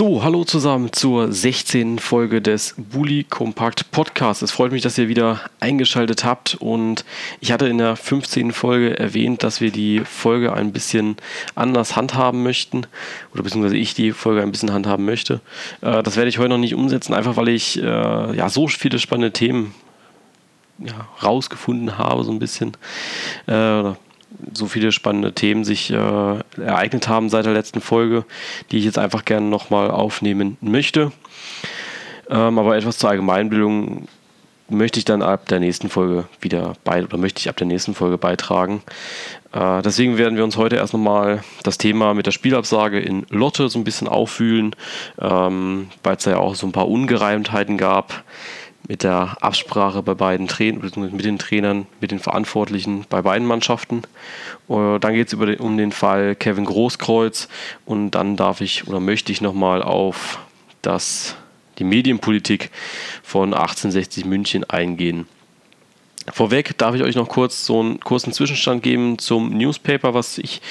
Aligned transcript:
So, 0.00 0.22
hallo 0.22 0.44
zusammen 0.44 0.94
zur 0.94 1.30
16. 1.30 1.98
Folge 1.98 2.40
des 2.40 2.74
Bully 2.78 3.22
Kompakt 3.22 3.90
Podcasts. 3.90 4.40
Es 4.40 4.50
freut 4.50 4.72
mich, 4.72 4.80
dass 4.80 4.96
ihr 4.96 5.08
wieder 5.08 5.42
eingeschaltet 5.60 6.24
habt 6.24 6.54
und 6.58 7.04
ich 7.40 7.52
hatte 7.52 7.68
in 7.68 7.76
der 7.76 7.96
15. 7.96 8.52
Folge 8.52 8.98
erwähnt, 8.98 9.42
dass 9.42 9.60
wir 9.60 9.70
die 9.70 10.00
Folge 10.06 10.54
ein 10.54 10.72
bisschen 10.72 11.16
anders 11.54 11.96
handhaben 11.96 12.42
möchten 12.42 12.86
oder 13.34 13.42
beziehungsweise 13.42 13.76
ich 13.76 13.92
die 13.92 14.12
Folge 14.12 14.40
ein 14.40 14.50
bisschen 14.50 14.72
handhaben 14.72 15.04
möchte. 15.04 15.42
Äh, 15.82 16.02
das 16.02 16.16
werde 16.16 16.30
ich 16.30 16.38
heute 16.38 16.48
noch 16.48 16.56
nicht 16.56 16.74
umsetzen, 16.74 17.12
einfach 17.12 17.36
weil 17.36 17.48
ich 17.48 17.78
äh, 17.78 17.84
ja 17.84 18.48
so 18.48 18.68
viele 18.68 18.98
spannende 18.98 19.34
Themen 19.34 19.74
ja, 20.78 21.08
rausgefunden 21.22 21.98
habe, 21.98 22.24
so 22.24 22.32
ein 22.32 22.38
bisschen. 22.38 22.74
Äh, 23.46 23.92
so 24.52 24.66
viele 24.66 24.92
spannende 24.92 25.32
Themen 25.32 25.64
sich 25.64 25.90
äh, 25.90 25.94
ereignet 25.94 27.08
haben 27.08 27.28
seit 27.28 27.46
der 27.46 27.52
letzten 27.52 27.80
Folge, 27.80 28.24
die 28.70 28.78
ich 28.78 28.84
jetzt 28.84 28.98
einfach 28.98 29.24
gerne 29.24 29.46
nochmal 29.46 29.90
aufnehmen 29.90 30.56
möchte. 30.60 31.12
Ähm, 32.28 32.58
aber 32.58 32.76
etwas 32.76 32.98
zur 32.98 33.10
Allgemeinbildung 33.10 34.08
möchte 34.68 34.98
ich 34.98 35.04
dann 35.04 35.22
ab 35.22 35.46
der 35.48 35.60
nächsten 35.60 35.88
Folge 35.88 36.28
wieder 36.40 36.74
bei 36.84 37.02
oder 37.02 37.18
möchte 37.18 37.40
ich 37.40 37.48
ab 37.48 37.56
der 37.56 37.66
nächsten 37.66 37.94
Folge 37.94 38.18
beitragen. 38.18 38.82
Äh, 39.52 39.82
deswegen 39.82 40.16
werden 40.16 40.36
wir 40.36 40.44
uns 40.44 40.56
heute 40.56 40.76
erst 40.76 40.92
nochmal 40.92 41.42
das 41.64 41.76
Thema 41.76 42.14
mit 42.14 42.26
der 42.26 42.30
Spielabsage 42.30 43.00
in 43.00 43.26
Lotte 43.30 43.68
so 43.68 43.78
ein 43.78 43.84
bisschen 43.84 44.08
auffühlen, 44.08 44.76
ähm, 45.20 45.88
weil 46.02 46.16
es 46.16 46.24
da 46.24 46.30
ja 46.32 46.38
auch 46.38 46.54
so 46.54 46.66
ein 46.66 46.72
paar 46.72 46.88
Ungereimtheiten 46.88 47.76
gab 47.76 48.24
mit 48.90 49.04
der 49.04 49.36
Absprache 49.40 50.02
bei 50.02 50.14
beiden 50.14 50.48
Trainern, 50.48 50.90
mit 51.12 51.24
den 51.24 51.38
Trainern, 51.38 51.86
mit 52.00 52.10
den 52.10 52.18
Verantwortlichen 52.18 53.06
bei 53.08 53.22
beiden 53.22 53.46
Mannschaften. 53.46 54.02
Dann 54.66 55.14
geht 55.14 55.32
es 55.32 55.60
um 55.60 55.76
den 55.76 55.92
Fall 55.92 56.34
Kevin 56.34 56.64
Großkreuz 56.64 57.46
und 57.84 58.10
dann 58.10 58.34
darf 58.34 58.60
ich 58.60 58.88
oder 58.88 58.98
möchte 58.98 59.30
ich 59.30 59.40
nochmal 59.40 59.84
auf 59.84 60.40
das, 60.82 61.36
die 61.78 61.84
Medienpolitik 61.84 62.72
von 63.22 63.54
1860 63.54 64.24
München 64.24 64.68
eingehen. 64.68 65.28
Vorweg 66.32 66.76
darf 66.76 66.96
ich 66.96 67.04
euch 67.04 67.14
noch 67.14 67.28
kurz 67.28 67.64
so 67.64 67.78
einen 67.78 68.00
kurzen 68.00 68.32
Zwischenstand 68.32 68.82
geben 68.82 69.20
zum 69.20 69.56
Newspaper, 69.56 70.14
was 70.14 70.36
ich, 70.36 70.62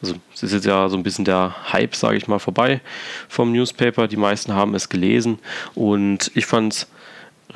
also 0.00 0.14
es 0.32 0.44
ist 0.44 0.52
jetzt 0.52 0.66
ja 0.66 0.88
so 0.88 0.96
ein 0.96 1.02
bisschen 1.02 1.24
der 1.24 1.72
Hype, 1.72 1.96
sage 1.96 2.18
ich 2.18 2.28
mal, 2.28 2.38
vorbei 2.38 2.80
vom 3.28 3.50
Newspaper. 3.50 4.06
Die 4.06 4.16
meisten 4.16 4.54
haben 4.54 4.76
es 4.76 4.88
gelesen 4.88 5.40
und 5.74 6.30
ich 6.36 6.46
fand 6.46 6.72
es 6.72 6.86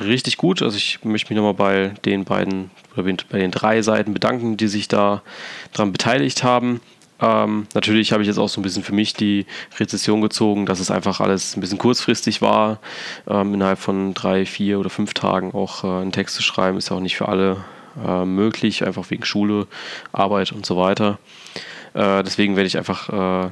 richtig 0.00 0.36
gut. 0.36 0.62
Also 0.62 0.76
ich 0.76 1.04
möchte 1.04 1.32
mich 1.32 1.36
nochmal 1.36 1.54
bei 1.54 1.94
den 2.04 2.24
beiden 2.24 2.70
oder 2.96 3.12
bei 3.30 3.38
den 3.38 3.50
drei 3.50 3.82
Seiten 3.82 4.14
bedanken, 4.14 4.56
die 4.56 4.68
sich 4.68 4.88
da 4.88 5.22
dran 5.72 5.92
beteiligt 5.92 6.44
haben. 6.44 6.80
Ähm, 7.20 7.66
natürlich 7.74 8.12
habe 8.12 8.22
ich 8.22 8.28
jetzt 8.28 8.38
auch 8.38 8.48
so 8.48 8.60
ein 8.60 8.62
bisschen 8.62 8.84
für 8.84 8.94
mich 8.94 9.12
die 9.12 9.46
Rezession 9.78 10.20
gezogen, 10.20 10.66
dass 10.66 10.78
es 10.78 10.90
einfach 10.90 11.20
alles 11.20 11.56
ein 11.56 11.60
bisschen 11.60 11.78
kurzfristig 11.78 12.42
war. 12.42 12.78
Ähm, 13.28 13.54
innerhalb 13.54 13.78
von 13.78 14.14
drei, 14.14 14.46
vier 14.46 14.78
oder 14.78 14.90
fünf 14.90 15.14
Tagen 15.14 15.52
auch 15.52 15.82
äh, 15.82 16.02
einen 16.02 16.12
Text 16.12 16.36
zu 16.36 16.42
schreiben, 16.42 16.78
ist 16.78 16.90
ja 16.90 16.96
auch 16.96 17.00
nicht 17.00 17.16
für 17.16 17.28
alle 17.28 17.64
äh, 18.06 18.24
möglich, 18.24 18.84
einfach 18.84 19.10
wegen 19.10 19.24
Schule, 19.24 19.66
Arbeit 20.12 20.52
und 20.52 20.64
so 20.64 20.76
weiter. 20.76 21.18
Äh, 21.94 22.22
deswegen 22.22 22.54
werde 22.54 22.68
ich 22.68 22.78
einfach 22.78 23.46
äh, 23.46 23.50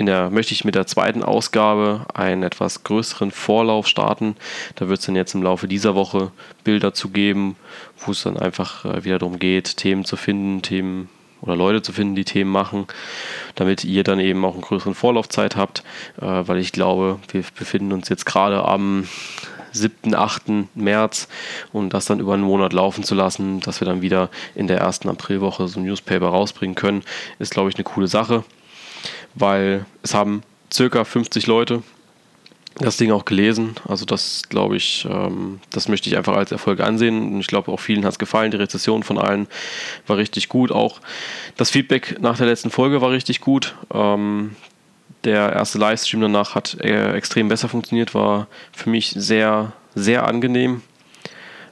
in 0.00 0.06
der, 0.06 0.30
möchte 0.30 0.54
ich 0.54 0.64
mit 0.64 0.74
der 0.74 0.86
zweiten 0.86 1.22
Ausgabe 1.22 2.06
einen 2.14 2.42
etwas 2.42 2.84
größeren 2.84 3.30
Vorlauf 3.30 3.86
starten. 3.86 4.34
Da 4.76 4.88
wird 4.88 5.00
es 5.00 5.04
dann 5.04 5.14
jetzt 5.14 5.34
im 5.34 5.42
Laufe 5.42 5.68
dieser 5.68 5.94
Woche 5.94 6.32
Bilder 6.64 6.94
zu 6.94 7.10
geben, 7.10 7.56
wo 7.98 8.12
es 8.12 8.22
dann 8.22 8.38
einfach 8.38 8.86
äh, 8.86 9.04
wieder 9.04 9.18
darum 9.18 9.38
geht, 9.38 9.76
Themen 9.76 10.06
zu 10.06 10.16
finden, 10.16 10.62
Themen 10.62 11.10
oder 11.42 11.54
Leute 11.54 11.82
zu 11.82 11.92
finden, 11.92 12.14
die 12.14 12.24
Themen 12.24 12.50
machen, 12.50 12.86
damit 13.56 13.84
ihr 13.84 14.02
dann 14.02 14.20
eben 14.20 14.42
auch 14.42 14.54
einen 14.54 14.62
größeren 14.62 14.94
Vorlaufzeit 14.94 15.54
habt, 15.56 15.84
äh, 16.18 16.24
weil 16.24 16.56
ich 16.56 16.72
glaube, 16.72 17.18
wir 17.30 17.44
befinden 17.58 17.92
uns 17.92 18.08
jetzt 18.08 18.24
gerade 18.24 18.64
am 18.64 19.06
7., 19.72 20.14
8. 20.14 20.42
März 20.74 21.28
und 21.74 21.92
das 21.92 22.06
dann 22.06 22.20
über 22.20 22.32
einen 22.32 22.42
Monat 22.42 22.72
laufen 22.72 23.04
zu 23.04 23.14
lassen, 23.14 23.60
dass 23.60 23.82
wir 23.82 23.86
dann 23.86 24.00
wieder 24.00 24.30
in 24.54 24.66
der 24.66 24.78
ersten 24.78 25.10
Aprilwoche 25.10 25.68
so 25.68 25.78
ein 25.78 25.84
Newspaper 25.84 26.28
rausbringen 26.28 26.74
können, 26.74 27.02
ist, 27.38 27.52
glaube 27.52 27.68
ich, 27.68 27.74
eine 27.74 27.84
coole 27.84 28.06
Sache 28.06 28.44
weil 29.34 29.86
es 30.02 30.14
haben 30.14 30.42
circa 30.72 31.04
50 31.04 31.46
Leute 31.46 31.82
das 32.78 32.96
Ding 32.96 33.10
auch 33.10 33.24
gelesen. 33.24 33.74
Also 33.86 34.04
das 34.04 34.44
glaube 34.48 34.76
ich, 34.76 35.06
ähm, 35.10 35.60
das 35.70 35.88
möchte 35.88 36.08
ich 36.08 36.16
einfach 36.16 36.36
als 36.36 36.52
Erfolg 36.52 36.80
ansehen. 36.80 37.34
Und 37.34 37.40
ich 37.40 37.46
glaube 37.46 37.70
auch 37.70 37.80
vielen 37.80 38.04
hat 38.04 38.12
es 38.12 38.18
gefallen. 38.18 38.50
Die 38.50 38.56
Rezession 38.56 39.02
von 39.02 39.18
allen 39.18 39.48
war 40.06 40.16
richtig 40.16 40.48
gut. 40.48 40.72
Auch 40.72 41.00
das 41.56 41.70
Feedback 41.70 42.18
nach 42.20 42.38
der 42.38 42.46
letzten 42.46 42.70
Folge 42.70 43.00
war 43.00 43.10
richtig 43.10 43.40
gut. 43.40 43.74
Ähm, 43.92 44.56
der 45.24 45.52
erste 45.52 45.78
Livestream 45.78 46.22
danach 46.22 46.54
hat 46.54 46.78
äh, 46.80 47.12
extrem 47.12 47.48
besser 47.48 47.68
funktioniert, 47.68 48.14
war 48.14 48.46
für 48.72 48.88
mich 48.88 49.10
sehr, 49.10 49.72
sehr 49.94 50.26
angenehm. 50.26 50.82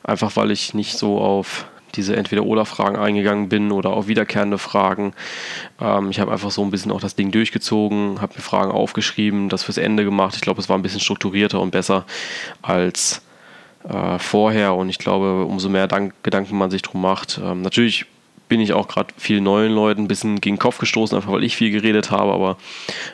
Einfach 0.02 0.36
weil 0.36 0.50
ich 0.50 0.74
nicht 0.74 0.98
so 0.98 1.18
auf 1.18 1.66
diese 1.94 2.16
Entweder-Oder-Fragen 2.16 2.96
eingegangen 2.96 3.48
bin 3.48 3.72
oder 3.72 3.90
auch 3.90 4.06
wiederkehrende 4.06 4.58
Fragen. 4.58 5.12
Ähm, 5.80 6.10
ich 6.10 6.20
habe 6.20 6.32
einfach 6.32 6.50
so 6.50 6.62
ein 6.62 6.70
bisschen 6.70 6.92
auch 6.92 7.00
das 7.00 7.14
Ding 7.14 7.30
durchgezogen, 7.30 8.20
habe 8.20 8.34
mir 8.36 8.42
Fragen 8.42 8.70
aufgeschrieben, 8.70 9.48
das 9.48 9.62
fürs 9.64 9.78
Ende 9.78 10.04
gemacht. 10.04 10.34
Ich 10.36 10.42
glaube, 10.42 10.60
es 10.60 10.68
war 10.68 10.78
ein 10.78 10.82
bisschen 10.82 11.00
strukturierter 11.00 11.60
und 11.60 11.70
besser 11.70 12.04
als 12.62 13.22
äh, 13.88 14.18
vorher 14.18 14.74
und 14.74 14.88
ich 14.88 14.98
glaube, 14.98 15.44
umso 15.44 15.68
mehr 15.68 15.86
Dank 15.86 16.14
Gedanken 16.22 16.56
man 16.58 16.70
sich 16.70 16.82
drum 16.82 17.00
macht. 17.00 17.40
Ähm, 17.42 17.62
natürlich 17.62 18.06
bin 18.48 18.60
ich 18.60 18.72
auch 18.72 18.88
gerade 18.88 19.12
vielen 19.16 19.44
neuen 19.44 19.72
Leuten 19.72 20.02
ein 20.02 20.08
bisschen 20.08 20.40
gegen 20.40 20.56
den 20.56 20.60
Kopf 20.60 20.78
gestoßen, 20.78 21.16
einfach 21.16 21.32
weil 21.32 21.44
ich 21.44 21.56
viel 21.56 21.70
geredet 21.70 22.10
habe, 22.10 22.32
aber 22.32 22.56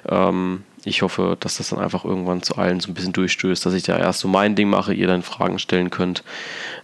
ähm, 0.08 0.62
ich 0.84 1.02
hoffe, 1.02 1.36
dass 1.40 1.56
das 1.56 1.70
dann 1.70 1.80
einfach 1.80 2.04
irgendwann 2.04 2.42
zu 2.42 2.56
allen 2.56 2.80
so 2.80 2.90
ein 2.90 2.94
bisschen 2.94 3.12
durchstößt, 3.12 3.64
dass 3.64 3.74
ich 3.74 3.82
da 3.82 3.98
erst 3.98 4.20
so 4.20 4.28
mein 4.28 4.54
Ding 4.54 4.68
mache, 4.68 4.94
ihr 4.94 5.06
dann 5.06 5.22
Fragen 5.22 5.58
stellen 5.58 5.90
könnt. 5.90 6.22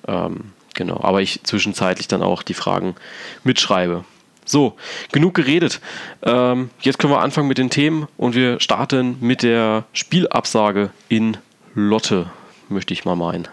Ähm, 0.09 0.53
Genau, 0.75 1.01
aber 1.03 1.21
ich 1.21 1.43
zwischenzeitlich 1.43 2.09
dann 2.09 2.23
auch 2.23 2.43
die 2.43 2.55
Fragen 2.55 2.95
mitschreibe. 3.45 4.05
So, 4.45 4.77
genug 5.13 5.35
geredet. 5.35 5.81
Ähm, 6.23 6.71
jetzt 6.81 6.99
können 6.99 7.13
wir 7.13 7.21
anfangen 7.21 7.49
mit 7.49 7.59
den 7.59 7.71
Themen 7.71 8.09
und 8.17 8.35
wir 8.35 8.59
starten 8.61 9.17
mit 9.21 9.43
der 9.43 9.85
Spielabsage 9.93 10.91
in 11.09 11.37
Lotte, 11.75 12.31
möchte 12.69 12.93
ich 12.93 13.05
mal 13.05 13.17
meinen. 13.17 13.47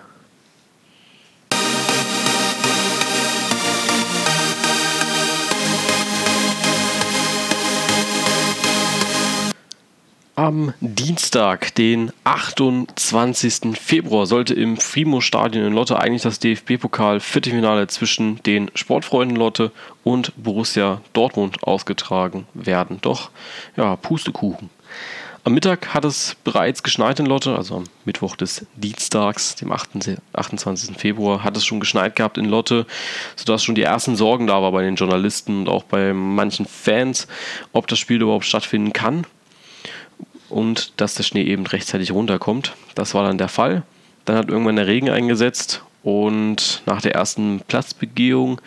Am 10.48 10.74
Dienstag, 10.80 11.76
den 11.76 12.14
28. 12.24 13.78
Februar, 13.78 14.26
sollte 14.26 14.54
im 14.54 14.78
Frimo-Stadion 14.78 15.66
in 15.66 15.74
Lotte 15.74 16.00
eigentlich 16.00 16.22
das 16.22 16.40
DFB-Pokal-Viertelfinale 16.40 17.88
zwischen 17.88 18.42
den 18.44 18.72
Sportfreunden 18.74 19.36
Lotte 19.36 19.74
und 20.06 20.32
Borussia 20.42 21.02
Dortmund 21.12 21.64
ausgetragen 21.64 22.48
werden. 22.54 23.00
Doch, 23.02 23.30
ja, 23.76 23.98
Pustekuchen. 23.98 24.70
Am 25.44 25.54
Mittag 25.54 25.94
hat 25.94 26.06
es 26.06 26.38
bereits 26.46 26.82
geschneit 26.82 27.20
in 27.20 27.26
Lotte, 27.26 27.54
also 27.58 27.76
am 27.76 27.84
Mittwoch 28.06 28.38
des 28.38 28.66
Dienstags, 28.78 29.56
dem 29.56 29.74
28. 29.74 30.96
Februar, 30.96 31.44
hat 31.44 31.58
es 31.58 31.66
schon 31.66 31.82
geschneit 31.82 32.16
gehabt 32.16 32.38
in 32.38 32.46
Lotte, 32.46 32.86
sodass 33.36 33.66
schon 33.66 33.76
die 33.76 33.84
ersten 33.84 34.16
Sorgen 34.16 34.48
da 34.48 34.62
waren 34.62 34.72
bei 34.72 34.84
den 34.84 34.96
Journalisten 34.96 35.60
und 35.60 35.68
auch 35.68 35.84
bei 35.84 36.14
manchen 36.14 36.66
Fans, 36.66 37.28
ob 37.74 37.88
das 37.88 38.00
Spiel 38.00 38.22
überhaupt 38.22 38.46
stattfinden 38.46 38.94
kann 38.94 39.26
und 40.50 40.94
dass 40.98 41.16
der 41.16 41.24
Schnee 41.24 41.44
eben 41.44 41.66
rechtzeitig 41.66 42.12
runterkommt. 42.12 42.74
Das 42.96 43.14
war 43.14 43.24
dann 43.26 43.38
der 43.38 43.50
Fall. 43.50 43.84
Dann 44.26 44.36
hat 44.36 44.50
irgendwann 44.50 44.76
der 44.76 44.88
Regen 44.88 45.10
eingesetzt 45.10 45.84
und 46.08 46.84
nach 46.86 47.02
der 47.02 47.16
ersten 47.16 47.60
Platzbegehung 47.68 48.62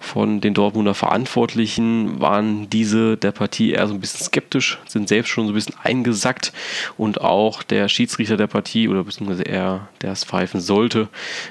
von 0.00 0.40
den 0.40 0.54
Dortmunder 0.54 0.94
Verantwortlichen 0.94 2.20
waren 2.20 2.68
diese 2.68 3.16
der 3.16 3.30
Partie 3.30 3.70
eher 3.70 3.86
so 3.86 3.94
ein 3.94 4.00
bisschen 4.00 4.26
skeptisch, 4.26 4.76
sind 4.88 5.08
selbst 5.08 5.28
schon 5.28 5.46
so 5.46 5.52
ein 5.52 5.54
bisschen 5.54 5.76
eingesackt 5.84 6.52
und 6.96 7.20
auch 7.20 7.62
der 7.62 7.88
Schiedsrichter 7.88 8.36
der 8.36 8.48
Partie 8.48 8.88
oder 8.88 9.04
beziehungsweise 9.04 9.44
er, 9.44 9.88
der 10.02 10.10
es 10.10 10.24
pfeifen 10.24 10.60
sollte, 10.60 11.08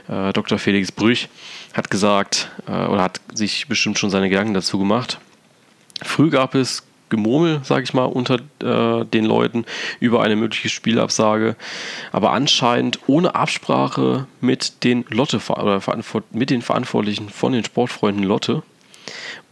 äh, 0.09 0.33
Dr. 0.33 0.57
Felix 0.57 0.91
Brüch, 0.91 1.29
hat 1.73 1.89
gesagt 1.89 2.51
äh, 2.67 2.71
oder 2.71 3.03
hat 3.03 3.21
sich 3.33 3.69
bestimmt 3.69 3.97
schon 3.97 4.09
seine 4.09 4.27
Gedanken 4.29 4.53
dazu 4.53 4.77
gemacht. 4.77 5.19
Früh 6.01 6.29
gab 6.29 6.53
es 6.53 6.83
Gemurmel, 7.09 7.61
sage 7.63 7.83
ich 7.83 7.94
mal, 7.94 8.06
unter 8.06 8.39
äh, 8.61 9.06
den 9.06 9.25
Leuten 9.25 9.65
über 10.00 10.21
eine 10.21 10.35
mögliche 10.35 10.69
Spielabsage. 10.69 11.56
Aber 12.11 12.31
anscheinend 12.31 13.00
ohne 13.07 13.35
Absprache 13.35 14.27
mit 14.41 14.83
den 14.83 15.06
Lotte 15.09 15.39
oder 15.50 15.81
mit 16.31 16.50
den 16.50 16.61
Verantwortlichen 16.61 17.29
von 17.29 17.53
den 17.53 17.63
Sportfreunden 17.63 18.23
Lotte. 18.23 18.63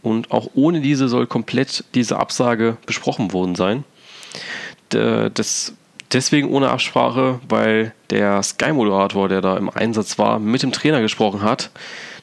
Und 0.02 0.30
auch 0.30 0.50
ohne 0.54 0.80
diese 0.80 1.08
soll 1.08 1.26
komplett 1.26 1.84
diese 1.94 2.18
Absage 2.18 2.76
besprochen 2.86 3.32
worden 3.32 3.56
sein. 3.56 3.84
Das 4.90 5.74
deswegen 6.12 6.50
ohne 6.50 6.70
Absprache, 6.70 7.40
weil 7.48 7.92
der 8.10 8.42
Sky-Moderator, 8.42 9.28
der 9.28 9.40
da 9.40 9.56
im 9.56 9.70
Einsatz 9.70 10.18
war, 10.18 10.38
mit 10.38 10.62
dem 10.62 10.72
Trainer 10.72 11.00
gesprochen 11.00 11.42
hat. 11.42 11.70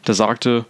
Der 0.08 0.14
sagte, 0.14 0.66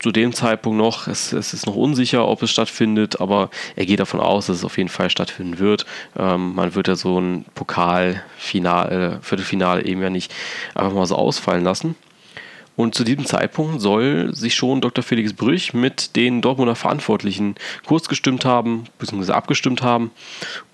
zu 0.00 0.10
dem 0.10 0.32
Zeitpunkt 0.32 0.78
noch, 0.78 1.06
es, 1.06 1.32
es, 1.32 1.52
ist 1.52 1.66
noch 1.66 1.76
unsicher, 1.76 2.26
ob 2.26 2.42
es 2.42 2.50
stattfindet, 2.50 3.20
aber 3.20 3.50
er 3.76 3.86
geht 3.86 4.00
davon 4.00 4.18
aus, 4.18 4.46
dass 4.46 4.56
es 4.56 4.64
auf 4.64 4.78
jeden 4.78 4.88
Fall 4.88 5.10
stattfinden 5.10 5.58
wird. 5.58 5.86
Ähm, 6.18 6.54
man 6.54 6.74
wird 6.74 6.88
ja 6.88 6.96
so 6.96 7.20
ein 7.20 7.44
Pokalfinale, 7.54 9.20
Viertelfinale 9.22 9.84
eben 9.84 10.02
ja 10.02 10.10
nicht 10.10 10.34
einfach 10.74 10.94
mal 10.94 11.06
so 11.06 11.16
ausfallen 11.16 11.64
lassen. 11.64 11.94
Und 12.76 12.94
zu 12.94 13.04
diesem 13.04 13.26
Zeitpunkt 13.26 13.82
soll 13.82 14.34
sich 14.34 14.54
schon 14.54 14.80
Dr. 14.80 15.04
Felix 15.04 15.34
Brüch 15.34 15.74
mit 15.74 16.16
den 16.16 16.40
Dortmunder 16.40 16.76
Verantwortlichen 16.76 17.56
kurz 17.84 18.08
gestimmt 18.08 18.46
haben, 18.46 18.84
beziehungsweise 18.98 19.34
abgestimmt 19.34 19.82
haben. 19.82 20.12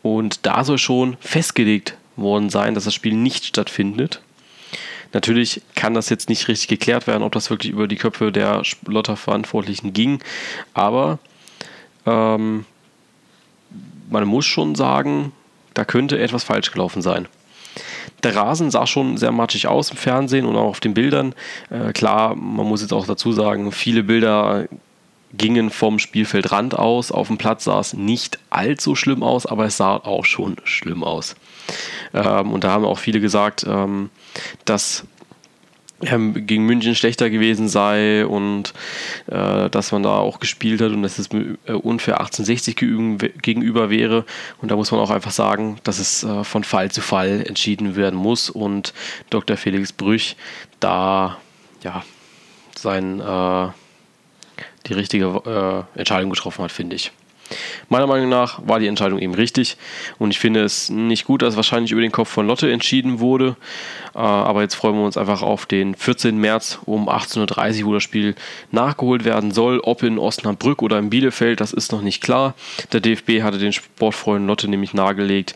Und 0.03 0.47
da 0.47 0.63
soll 0.63 0.79
schon 0.79 1.17
festgelegt 1.19 1.97
worden 2.15 2.49
sein, 2.49 2.75
dass 2.75 2.85
das 2.85 2.95
Spiel 2.95 3.15
nicht 3.15 3.45
stattfindet. 3.45 4.21
Natürlich 5.13 5.63
kann 5.75 5.95
das 5.95 6.09
jetzt 6.09 6.29
nicht 6.29 6.49
richtig 6.49 6.69
geklärt 6.69 7.07
werden, 7.07 7.23
ob 7.23 7.33
das 7.33 7.51
wirklich 7.51 7.73
über 7.73 7.89
die 7.89 7.97
Köpfe 7.97 8.33
der 8.33 8.63
Lotterverantwortlichen 8.87 9.93
ging, 9.93 10.21
aber 10.75 11.19
ähm, 12.07 12.65
man 14.11 14.25
muss 14.25 14.47
schon 14.47 14.75
sagen, 14.75 15.33
da 15.75 15.85
könnte 15.85 16.19
etwas 16.19 16.45
falsch 16.45 16.71
gelaufen 16.71 17.03
sein. 17.03 17.29
Der 18.23 18.35
Rasen 18.35 18.71
sah 18.71 18.87
schon 18.87 19.17
sehr 19.17 19.33
matschig 19.33 19.67
aus 19.67 19.91
im 19.91 19.97
Fernsehen 19.97 20.47
und 20.47 20.57
auch 20.57 20.69
auf 20.69 20.81
den 20.81 20.95
Bildern. 20.95 21.35
Äh, 21.71 21.93
klar, 21.93 22.35
man 22.35 22.67
muss 22.67 22.81
jetzt 22.81 22.93
auch 22.93 23.07
dazu 23.07 23.33
sagen, 23.33 23.71
viele 23.73 24.03
Bilder 24.03 24.69
gingen 25.35 25.71
vom 25.71 25.99
Spielfeldrand 25.99 26.79
aus. 26.79 27.13
Auf 27.13 27.27
dem 27.29 27.37
Platz 27.37 27.65
sah 27.65 27.81
es 27.81 27.93
nicht 27.93 28.39
allzu 28.49 28.95
schlimm 28.95 29.23
aus, 29.23 29.45
aber 29.45 29.67
es 29.67 29.77
sah 29.77 29.97
auch 29.97 30.25
schon 30.25 30.57
schlimm 30.65 31.05
aus. 31.05 31.37
Ähm, 32.15 32.53
und 32.53 32.65
da 32.65 32.71
haben 32.71 32.85
auch 32.85 32.99
viele 32.99 33.21
gesagt, 33.21 33.65
ähm, 33.69 34.11
dass 34.65 35.07
ähm, 36.03 36.47
gegen 36.47 36.65
München 36.65 36.95
schlechter 36.95 37.31
gewesen 37.31 37.69
sei 37.69 38.27
und 38.27 38.75
äh, 39.27 39.71
dass 39.71 39.93
man 39.93 40.03
da 40.03 40.17
auch 40.19 40.41
gespielt 40.41 40.81
hat 40.81 40.93
und 40.93 41.03
dass 41.03 41.19
es 41.19 41.29
äh, 41.33 41.73
unfair 41.73 42.21
1860 42.21 42.77
gegenüber 42.77 43.89
wäre. 43.91 44.25
Und 44.61 44.71
da 44.71 44.77
muss 44.77 44.91
man 44.91 45.01
auch 45.01 45.11
einfach 45.11 45.31
sagen, 45.31 45.79
dass 45.85 45.99
es 45.99 46.23
äh, 46.23 46.45
von 46.45 46.65
Fall 46.65 46.91
zu 46.91 47.01
Fall 47.01 47.45
entschieden 47.47 47.97
werden 47.97 48.19
muss 48.19 48.51
und 48.51 48.93
Dr. 49.31 49.57
Felix 49.57 49.93
Brüch 49.93 50.37
da 50.81 51.39
ja 51.83 52.05
sein, 52.77 53.21
äh, 53.21 53.69
die 54.87 54.93
richtige 54.93 55.87
äh, 55.95 55.99
Entscheidung 55.99 56.31
getroffen 56.31 56.63
hat, 56.63 56.73
finde 56.73 56.97
ich. 56.97 57.13
Meiner 57.89 58.07
Meinung 58.07 58.29
nach 58.29 58.61
war 58.67 58.79
die 58.79 58.87
Entscheidung 58.87 59.19
eben 59.19 59.35
richtig 59.35 59.77
und 60.19 60.31
ich 60.31 60.39
finde 60.39 60.65
es 60.65 60.91
nicht 60.91 61.25
gut, 61.25 61.43
dass 61.43 61.57
wahrscheinlich 61.57 61.93
über 61.93 62.01
den 62.01 62.13
Kopf 62.13 62.29
von 62.29 62.47
Lotte 62.47 62.71
entschieden 62.71 63.21
wurde. 63.21 63.57
Äh, 64.15 64.19
aber 64.19 64.63
jetzt 64.63 64.75
freuen 64.75 64.97
wir 64.97 65.05
uns 65.05 65.17
einfach 65.17 65.43
auf 65.43 65.67
den 65.67 65.95
14. 65.95 66.39
März 66.39 66.79
um 66.87 67.09
18.30 67.09 67.83
Uhr, 67.83 67.89
wo 67.89 67.95
das 67.95 68.03
Spiel 68.03 68.35
nachgeholt 68.73 69.25
werden 69.25 69.51
soll. 69.51 69.81
Ob 69.81 70.03
in 70.03 70.19
Osnabrück 70.19 70.83
oder 70.83 70.99
in 70.99 71.11
Bielefeld, 71.11 71.61
das 71.61 71.73
ist 71.73 71.93
noch 71.93 72.03
nicht 72.03 72.23
klar. 72.23 72.55
Der 72.93 73.01
DFB 73.01 73.43
hatte 73.43 73.59
den 73.59 73.73
Sportfreunden 73.73 74.47
Lotte 74.47 74.69
nämlich 74.69 74.95
nahegelegt, 74.95 75.55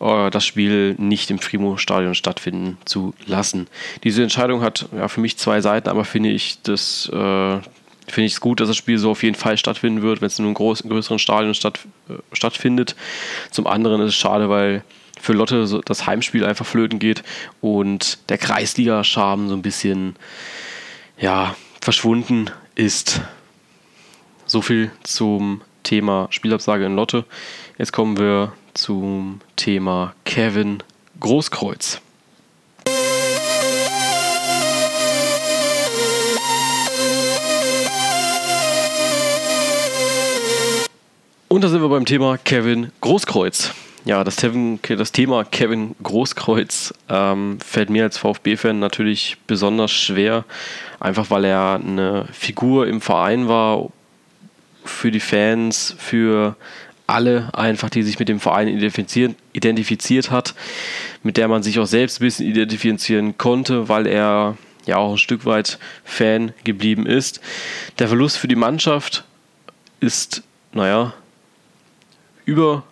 äh, 0.00 0.30
das 0.30 0.44
Spiel 0.44 0.94
nicht 0.98 1.30
im 1.30 1.38
Frimo-Stadion 1.38 2.14
stattfinden 2.14 2.78
zu 2.84 3.14
lassen. 3.26 3.66
Diese 4.04 4.22
Entscheidung 4.22 4.62
hat 4.62 4.88
ja, 4.94 5.08
für 5.08 5.20
mich 5.20 5.38
zwei 5.38 5.60
Seiten, 5.60 5.88
aber 5.88 6.04
finde 6.04 6.30
ich, 6.30 6.60
dass 6.62 7.10
äh, 7.12 7.58
finde 8.12 8.26
ich 8.26 8.34
es 8.34 8.40
gut, 8.40 8.60
dass 8.60 8.68
das 8.68 8.76
Spiel 8.76 8.98
so 8.98 9.10
auf 9.10 9.22
jeden 9.22 9.34
Fall 9.34 9.56
stattfinden 9.56 10.02
wird, 10.02 10.20
wenn 10.20 10.26
es 10.26 10.38
in 10.38 10.44
einem 10.44 10.54
großen, 10.54 10.88
größeren 10.88 11.18
Stadion 11.18 11.54
statt, 11.54 11.80
äh, 12.08 12.14
stattfindet. 12.32 12.94
Zum 13.50 13.66
anderen 13.66 14.02
ist 14.02 14.10
es 14.10 14.16
schade, 14.16 14.50
weil 14.50 14.84
für 15.18 15.32
Lotte 15.32 15.66
so 15.66 15.80
das 15.80 16.06
Heimspiel 16.06 16.44
einfach 16.44 16.66
flöten 16.66 16.98
geht 16.98 17.22
und 17.60 18.18
der 18.28 18.38
Kreisliga-Charme 18.38 19.48
so 19.48 19.54
ein 19.54 19.62
bisschen 19.62 20.16
ja, 21.18 21.54
verschwunden 21.80 22.50
ist. 22.74 23.22
So 24.44 24.60
viel 24.60 24.90
zum 25.04 25.62
Thema 25.82 26.26
Spielabsage 26.30 26.84
in 26.84 26.94
Lotte. 26.94 27.24
Jetzt 27.78 27.92
kommen 27.92 28.18
wir 28.18 28.52
zum 28.74 29.40
Thema 29.56 30.14
Kevin 30.24 30.82
Großkreuz. 31.20 32.02
Und 41.52 41.62
da 41.62 41.68
sind 41.68 41.82
wir 41.82 41.90
beim 41.90 42.06
Thema 42.06 42.38
Kevin 42.38 42.92
Großkreuz. 43.02 43.74
Ja, 44.06 44.24
das, 44.24 44.36
Kevin, 44.36 44.80
das 44.88 45.12
Thema 45.12 45.44
Kevin 45.44 45.94
Großkreuz 46.02 46.94
ähm, 47.10 47.58
fällt 47.60 47.90
mir 47.90 48.04
als 48.04 48.16
VfB-Fan 48.16 48.78
natürlich 48.78 49.36
besonders 49.46 49.90
schwer, 49.90 50.46
einfach 50.98 51.28
weil 51.28 51.44
er 51.44 51.74
eine 51.74 52.24
Figur 52.32 52.86
im 52.86 53.02
Verein 53.02 53.48
war, 53.48 53.90
für 54.86 55.10
die 55.10 55.20
Fans, 55.20 55.94
für 55.98 56.56
alle 57.06 57.50
einfach, 57.52 57.90
die 57.90 58.02
sich 58.02 58.18
mit 58.18 58.30
dem 58.30 58.40
Verein 58.40 58.68
identifiziert, 58.68 59.36
identifiziert 59.52 60.30
hat, 60.30 60.54
mit 61.22 61.36
der 61.36 61.48
man 61.48 61.62
sich 61.62 61.78
auch 61.78 61.86
selbst 61.86 62.22
ein 62.22 62.24
bisschen 62.24 62.46
identifizieren 62.46 63.36
konnte, 63.36 63.90
weil 63.90 64.06
er 64.06 64.56
ja 64.86 64.96
auch 64.96 65.12
ein 65.12 65.18
Stück 65.18 65.44
weit 65.44 65.78
Fan 66.02 66.54
geblieben 66.64 67.04
ist. 67.04 67.42
Der 67.98 68.08
Verlust 68.08 68.38
für 68.38 68.48
die 68.48 68.56
Mannschaft 68.56 69.24
ist, 70.00 70.44
naja, 70.72 71.12
über, 72.44 72.82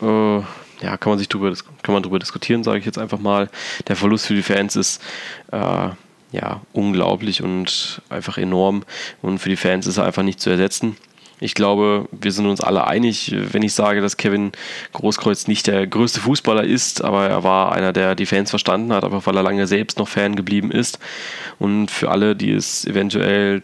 äh, 0.00 0.38
ja, 0.80 0.96
kann 0.96 1.10
man 1.10 1.18
sich 1.18 1.28
drüber, 1.28 1.52
kann 1.82 1.92
man 1.92 2.02
drüber 2.02 2.18
diskutieren, 2.18 2.64
sage 2.64 2.78
ich 2.78 2.84
jetzt 2.84 2.98
einfach 2.98 3.18
mal. 3.18 3.50
Der 3.88 3.96
Verlust 3.96 4.26
für 4.26 4.34
die 4.34 4.42
Fans 4.42 4.76
ist 4.76 5.02
äh, 5.52 5.88
ja 6.32 6.60
unglaublich 6.72 7.42
und 7.42 8.02
einfach 8.08 8.38
enorm. 8.38 8.84
Und 9.22 9.38
für 9.38 9.48
die 9.48 9.56
Fans 9.56 9.86
ist 9.86 9.98
er 9.98 10.04
einfach 10.04 10.22
nicht 10.22 10.40
zu 10.40 10.50
ersetzen. 10.50 10.96
Ich 11.40 11.54
glaube, 11.54 12.08
wir 12.10 12.32
sind 12.32 12.46
uns 12.46 12.60
alle 12.60 12.86
einig, 12.86 13.32
wenn 13.32 13.62
ich 13.62 13.72
sage, 13.72 14.00
dass 14.00 14.16
Kevin 14.16 14.50
Großkreuz 14.92 15.46
nicht 15.46 15.68
der 15.68 15.86
größte 15.86 16.20
Fußballer 16.20 16.64
ist, 16.64 17.04
aber 17.04 17.28
er 17.28 17.44
war 17.44 17.72
einer, 17.72 17.92
der 17.92 18.16
die 18.16 18.26
Fans 18.26 18.50
verstanden 18.50 18.92
hat, 18.92 19.04
aber 19.04 19.24
weil 19.24 19.36
er 19.36 19.44
lange 19.44 19.68
selbst 19.68 19.98
noch 19.98 20.08
Fan 20.08 20.34
geblieben 20.34 20.72
ist. 20.72 20.98
Und 21.60 21.92
für 21.92 22.10
alle, 22.10 22.34
die 22.34 22.50
es 22.50 22.84
eventuell 22.84 23.62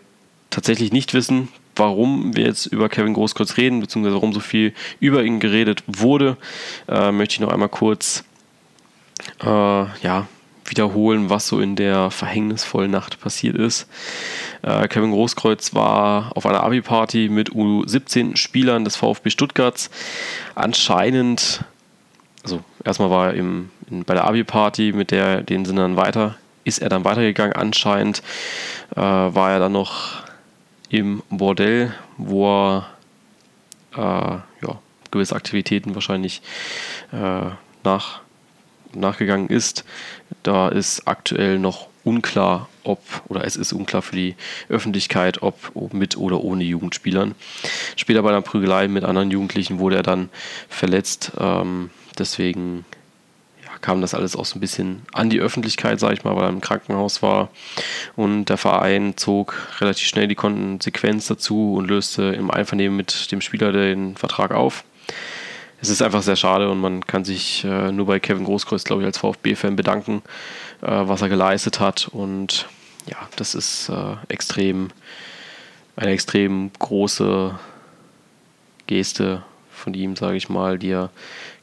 tatsächlich 0.51 0.93
nicht 0.93 1.15
wissen, 1.15 1.49
warum 1.77 2.37
wir 2.37 2.45
jetzt 2.45 2.67
über 2.67 2.89
Kevin 2.89 3.15
Großkreuz 3.15 3.57
reden, 3.57 3.81
beziehungsweise 3.81 4.15
warum 4.15 4.33
so 4.33 4.41
viel 4.41 4.73
über 5.01 5.23
ihn 5.25 5.41
geredet 5.41 5.83
wurde, 5.87 6.37
äh, 6.89 7.11
möchte 7.13 7.35
ich 7.35 7.41
noch 7.41 7.53
einmal 7.53 7.69
kurz 7.69 8.25
äh, 9.43 9.47
ja, 9.47 10.27
wiederholen, 10.65 11.31
was 11.31 11.49
so 11.49 11.61
in 11.61 11.77
der 11.77 12.11
verhängnisvollen 12.11 12.91
Nacht 12.91 13.21
passiert 13.21 13.57
ist. 13.57 13.89
Äh, 14.63 14.89
Kevin 14.89 15.11
Großkreuz 15.11 15.75
war 15.75 16.37
auf 16.37 16.47
einer 16.47 16.63
Abi-Party 16.63 17.29
mit 17.29 17.51
U17-Spielern 17.51 18.85
des 18.85 18.97
VfB 18.97 19.31
Stuttgarts. 19.31 19.91
Anscheinend, 20.55 21.65
also 22.43 22.61
erstmal 22.85 23.11
war 23.11 23.29
er 23.29 23.35
im, 23.35 23.71
in, 23.91 24.05
bei 24.05 24.15
der 24.15 24.25
Abi-Party, 24.25 24.93
mit 24.93 25.11
der 25.11 25.43
den 25.43 25.65
sind 25.65 25.77
dann 25.77 25.97
weiter, 25.97 26.37
ist 26.65 26.81
er 26.81 26.89
dann 26.89 27.05
weitergegangen. 27.05 27.55
Anscheinend 27.55 28.23
äh, 28.97 29.01
war 29.01 29.51
er 29.51 29.59
dann 29.59 29.73
noch 29.73 30.24
im 30.95 31.25
Bordell, 31.29 31.93
wo 32.19 32.47
er 32.47 32.87
äh, 33.97 33.99
ja, 34.67 34.79
gewisse 35.11 35.35
Aktivitäten 35.35 35.97
wahrscheinlich 35.97 36.41
äh, 37.13 37.51
nach, 37.83 38.21
nachgegangen 38.93 39.49
ist. 39.49 39.85
Da 40.45 40.69
ist 40.69 41.09
aktuell 41.09 41.59
noch 41.59 41.89
unklar, 42.05 42.69
ob, 42.85 43.01
oder 43.27 43.45
es 43.45 43.57
ist 43.57 43.73
unklar 43.73 44.03
für 44.03 44.15
die 44.15 44.37
Öffentlichkeit, 44.69 45.43
ob, 45.43 45.73
mit 45.93 46.17
oder 46.17 46.43
ohne 46.43 46.63
Jugendspielern. 46.63 47.35
Später 47.97 48.23
bei 48.23 48.29
einer 48.29 48.43
Prügelei 48.43 48.87
mit 48.87 49.03
anderen 49.03 49.33
Jugendlichen 49.33 49.81
wurde 49.81 49.97
er 49.97 50.03
dann 50.05 50.29
verletzt. 50.69 51.33
Ähm, 51.41 51.91
deswegen 52.19 52.85
kam 53.85 54.01
das 54.01 54.15
alles 54.15 54.35
auch 54.35 54.47
so 54.47 54.57
ein 54.57 54.61
bisschen 54.61 55.03
an 55.13 55.29
die 55.29 55.41
Öffentlichkeit, 55.41 56.01
sage 56.01 56.15
ich 56.15 56.25
mal, 56.25 56.35
weil 56.35 56.45
er 56.45 56.49
im 56.49 56.63
Krankenhaus 56.63 57.21
war. 57.21 57.51
Und 58.17 58.47
der 58.47 58.57
Verein 58.57 59.19
zog 59.19 59.55
relativ 59.79 60.07
schnell 60.07 60.27
die 60.27 60.35
Konsequenz 60.35 61.27
dazu 61.27 61.75
und 61.75 61.91
löste 61.91 62.23
im 62.23 62.51
Einvernehmen 62.51 62.97
mit 62.97 63.31
dem 63.31 63.43
Spieler 63.43 63.73
den 63.73 64.17
Vertrag 64.17 64.53
auf. 64.53 64.85
Es 65.83 65.91
ist 65.91 66.01
einfach 66.01 66.23
sehr 66.23 66.37
schade 66.37 66.71
und 66.71 66.81
man 66.81 67.07
kann 67.07 67.27
sich 67.27 67.63
äh, 67.65 67.93
nur 67.93 68.07
bei 68.07 68.21
Kevin 68.21 68.45
Großkreuz, 68.45 68.85
glaube 68.85 69.03
ich, 69.03 69.07
als 69.07 69.19
VfB-Fan 69.19 69.77
bedanken, 69.77 70.23
äh, 70.81 70.87
was 70.87 71.21
er 71.21 71.29
geleistet 71.29 71.79
hat. 71.79 72.09
Und 72.09 72.67
ja, 73.05 73.19
das 73.37 73.55
ist 73.55 73.91
äh, 73.91 74.17
extrem, 74.29 74.89
eine 75.95 76.13
extrem 76.13 76.71
große 76.79 77.59
Geste 78.87 79.43
von 79.71 79.93
ihm, 79.93 80.17
sage 80.17 80.39
ich 80.39 80.49
mal, 80.49 80.79
die 80.79 80.93
er 80.93 81.11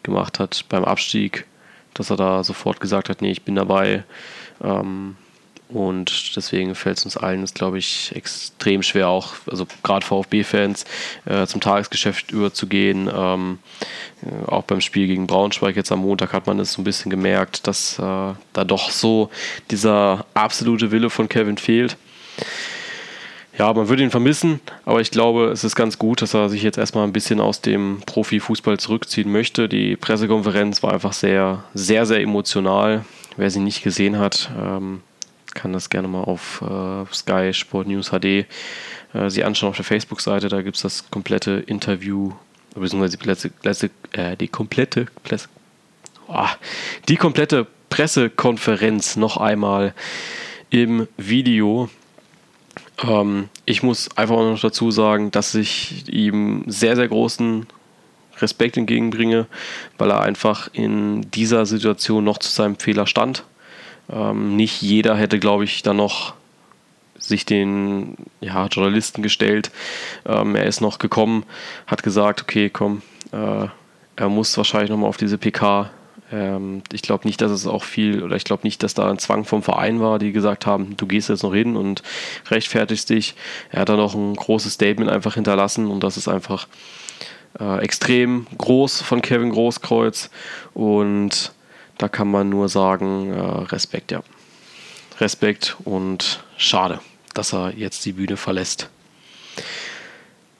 gemacht 0.03 0.37
hat 0.37 0.65
beim 0.69 0.85
Abstieg, 0.85 1.47
dass 1.93 2.09
er 2.09 2.17
da 2.17 2.43
sofort 2.43 2.79
gesagt 2.79 3.09
hat, 3.09 3.21
nee, 3.21 3.31
ich 3.31 3.43
bin 3.43 3.55
dabei. 3.55 4.03
Ähm, 4.63 5.15
und 5.73 6.35
deswegen 6.35 6.75
fällt 6.75 6.97
es 6.97 7.05
uns 7.05 7.15
allen, 7.15 7.45
glaube 7.45 7.77
ich, 7.77 8.13
extrem 8.13 8.83
schwer, 8.83 9.07
auch, 9.07 9.35
also 9.49 9.65
gerade 9.83 10.05
VfB-Fans, 10.05 10.85
äh, 11.25 11.45
zum 11.47 11.61
Tagesgeschäft 11.61 12.31
überzugehen. 12.31 13.09
Ähm, 13.13 13.59
äh, 14.21 14.51
auch 14.51 14.63
beim 14.63 14.81
Spiel 14.81 15.07
gegen 15.07 15.27
Braunschweig 15.27 15.75
jetzt 15.75 15.91
am 15.91 15.99
Montag 15.99 16.33
hat 16.33 16.45
man 16.47 16.59
es 16.59 16.73
so 16.73 16.81
ein 16.81 16.83
bisschen 16.83 17.09
gemerkt, 17.09 17.67
dass 17.67 17.97
äh, 17.99 18.01
da 18.01 18.63
doch 18.65 18.89
so 18.89 19.29
dieser 19.69 20.25
absolute 20.33 20.91
Wille 20.91 21.09
von 21.09 21.29
Kevin 21.29 21.57
fehlt. 21.57 21.95
Ja, 23.61 23.71
man 23.73 23.89
würde 23.89 24.01
ihn 24.01 24.09
vermissen, 24.09 24.59
aber 24.85 25.01
ich 25.01 25.11
glaube, 25.11 25.51
es 25.51 25.63
ist 25.63 25.75
ganz 25.75 25.99
gut, 25.99 26.23
dass 26.23 26.33
er 26.33 26.49
sich 26.49 26.63
jetzt 26.63 26.79
erstmal 26.79 27.03
ein 27.03 27.13
bisschen 27.13 27.39
aus 27.39 27.61
dem 27.61 28.01
Profifußball 28.07 28.79
zurückziehen 28.79 29.31
möchte. 29.31 29.69
Die 29.69 29.95
Pressekonferenz 29.95 30.81
war 30.81 30.93
einfach 30.93 31.13
sehr, 31.13 31.63
sehr, 31.75 32.07
sehr 32.07 32.21
emotional. 32.21 33.05
Wer 33.37 33.51
sie 33.51 33.59
nicht 33.59 33.83
gesehen 33.83 34.17
hat, 34.17 34.49
ähm, 34.59 35.01
kann 35.53 35.73
das 35.73 35.91
gerne 35.91 36.07
mal 36.07 36.23
auf 36.23 36.63
äh, 36.63 37.13
Sky 37.13 37.53
Sport 37.53 37.87
News 37.87 38.09
HD 38.09 38.47
äh, 39.13 39.29
sie 39.29 39.43
anschauen 39.43 39.69
auf 39.69 39.75
der 39.75 39.85
Facebook-Seite. 39.85 40.49
Da 40.49 40.63
gibt 40.63 40.77
es 40.77 40.81
das 40.81 41.11
komplette 41.11 41.63
Interview, 41.67 42.31
beziehungsweise 42.73 43.15
die, 43.19 43.27
letzte, 43.27 43.51
letzte, 43.61 43.91
äh, 44.13 44.35
die 44.37 44.47
komplette 44.47 45.05
Presse, 45.21 45.49
oh, 46.27 46.47
die 47.07 47.15
komplette 47.15 47.67
Pressekonferenz 47.91 49.17
noch 49.17 49.37
einmal 49.37 49.93
im 50.71 51.07
Video. 51.17 51.91
Ähm, 53.03 53.49
ich 53.65 53.83
muss 53.83 54.15
einfach 54.17 54.37
noch 54.37 54.59
dazu 54.59 54.91
sagen, 54.91 55.31
dass 55.31 55.55
ich 55.55 56.07
ihm 56.07 56.63
sehr, 56.67 56.95
sehr 56.95 57.07
großen 57.07 57.67
Respekt 58.37 58.77
entgegenbringe, 58.77 59.45
weil 59.97 60.11
er 60.11 60.21
einfach 60.21 60.69
in 60.73 61.29
dieser 61.31 61.65
Situation 61.65 62.23
noch 62.23 62.39
zu 62.39 62.49
seinem 62.49 62.77
Fehler 62.77 63.05
stand 63.05 63.43
ähm, 64.11 64.55
nicht 64.55 64.81
jeder 64.81 65.15
hätte, 65.15 65.39
glaube 65.39 65.63
ich, 65.63 65.83
dann 65.83 65.97
noch 65.97 66.33
sich 67.17 67.45
den 67.45 68.15
ja, 68.41 68.65
Journalisten 68.67 69.21
gestellt. 69.21 69.71
Ähm, 70.25 70.55
er 70.55 70.65
ist 70.65 70.81
noch 70.81 70.99
gekommen, 70.99 71.43
hat 71.87 72.03
gesagt, 72.03 72.41
okay, 72.41 72.69
komm, 72.69 73.01
äh, 73.31 73.67
er 74.15 74.29
muss 74.29 74.57
wahrscheinlich 74.57 74.89
nochmal 74.89 75.09
auf 75.09 75.17
diese 75.17 75.37
PK. 75.37 75.91
Ähm, 76.31 76.81
ich 76.91 77.01
glaube 77.01 77.27
nicht, 77.27 77.41
dass 77.41 77.51
es 77.51 77.67
auch 77.67 77.83
viel, 77.83 78.23
oder 78.23 78.35
ich 78.35 78.43
glaube 78.43 78.63
nicht, 78.63 78.83
dass 78.83 78.93
da 78.93 79.09
ein 79.09 79.19
Zwang 79.19 79.45
vom 79.45 79.63
Verein 79.63 79.99
war, 79.99 80.19
die 80.19 80.31
gesagt 80.31 80.65
haben, 80.65 80.95
du 80.97 81.05
gehst 81.05 81.29
jetzt 81.29 81.43
noch 81.43 81.53
hin 81.53 81.75
und 81.75 82.03
rechtfertigst 82.49 83.09
dich. 83.09 83.35
Er 83.69 83.81
hat 83.81 83.89
dann 83.89 83.97
noch 83.97 84.13
ein 84.13 84.35
großes 84.35 84.73
Statement 84.73 85.09
einfach 85.09 85.35
hinterlassen 85.35 85.87
und 85.87 86.03
das 86.03 86.17
ist 86.17 86.27
einfach 86.27 86.67
äh, 87.59 87.79
extrem 87.79 88.47
groß 88.57 89.01
von 89.01 89.21
Kevin 89.21 89.51
Großkreuz 89.51 90.29
und 90.73 91.51
da 91.97 92.07
kann 92.07 92.29
man 92.29 92.49
nur 92.49 92.69
sagen, 92.69 93.31
äh, 93.31 93.39
Respekt, 93.39 94.11
ja. 94.11 94.23
Respekt 95.19 95.77
und 95.83 96.43
schade, 96.57 96.99
dass 97.35 97.53
er 97.53 97.77
jetzt 97.77 98.05
die 98.05 98.13
Bühne 98.13 98.37
verlässt. 98.37 98.89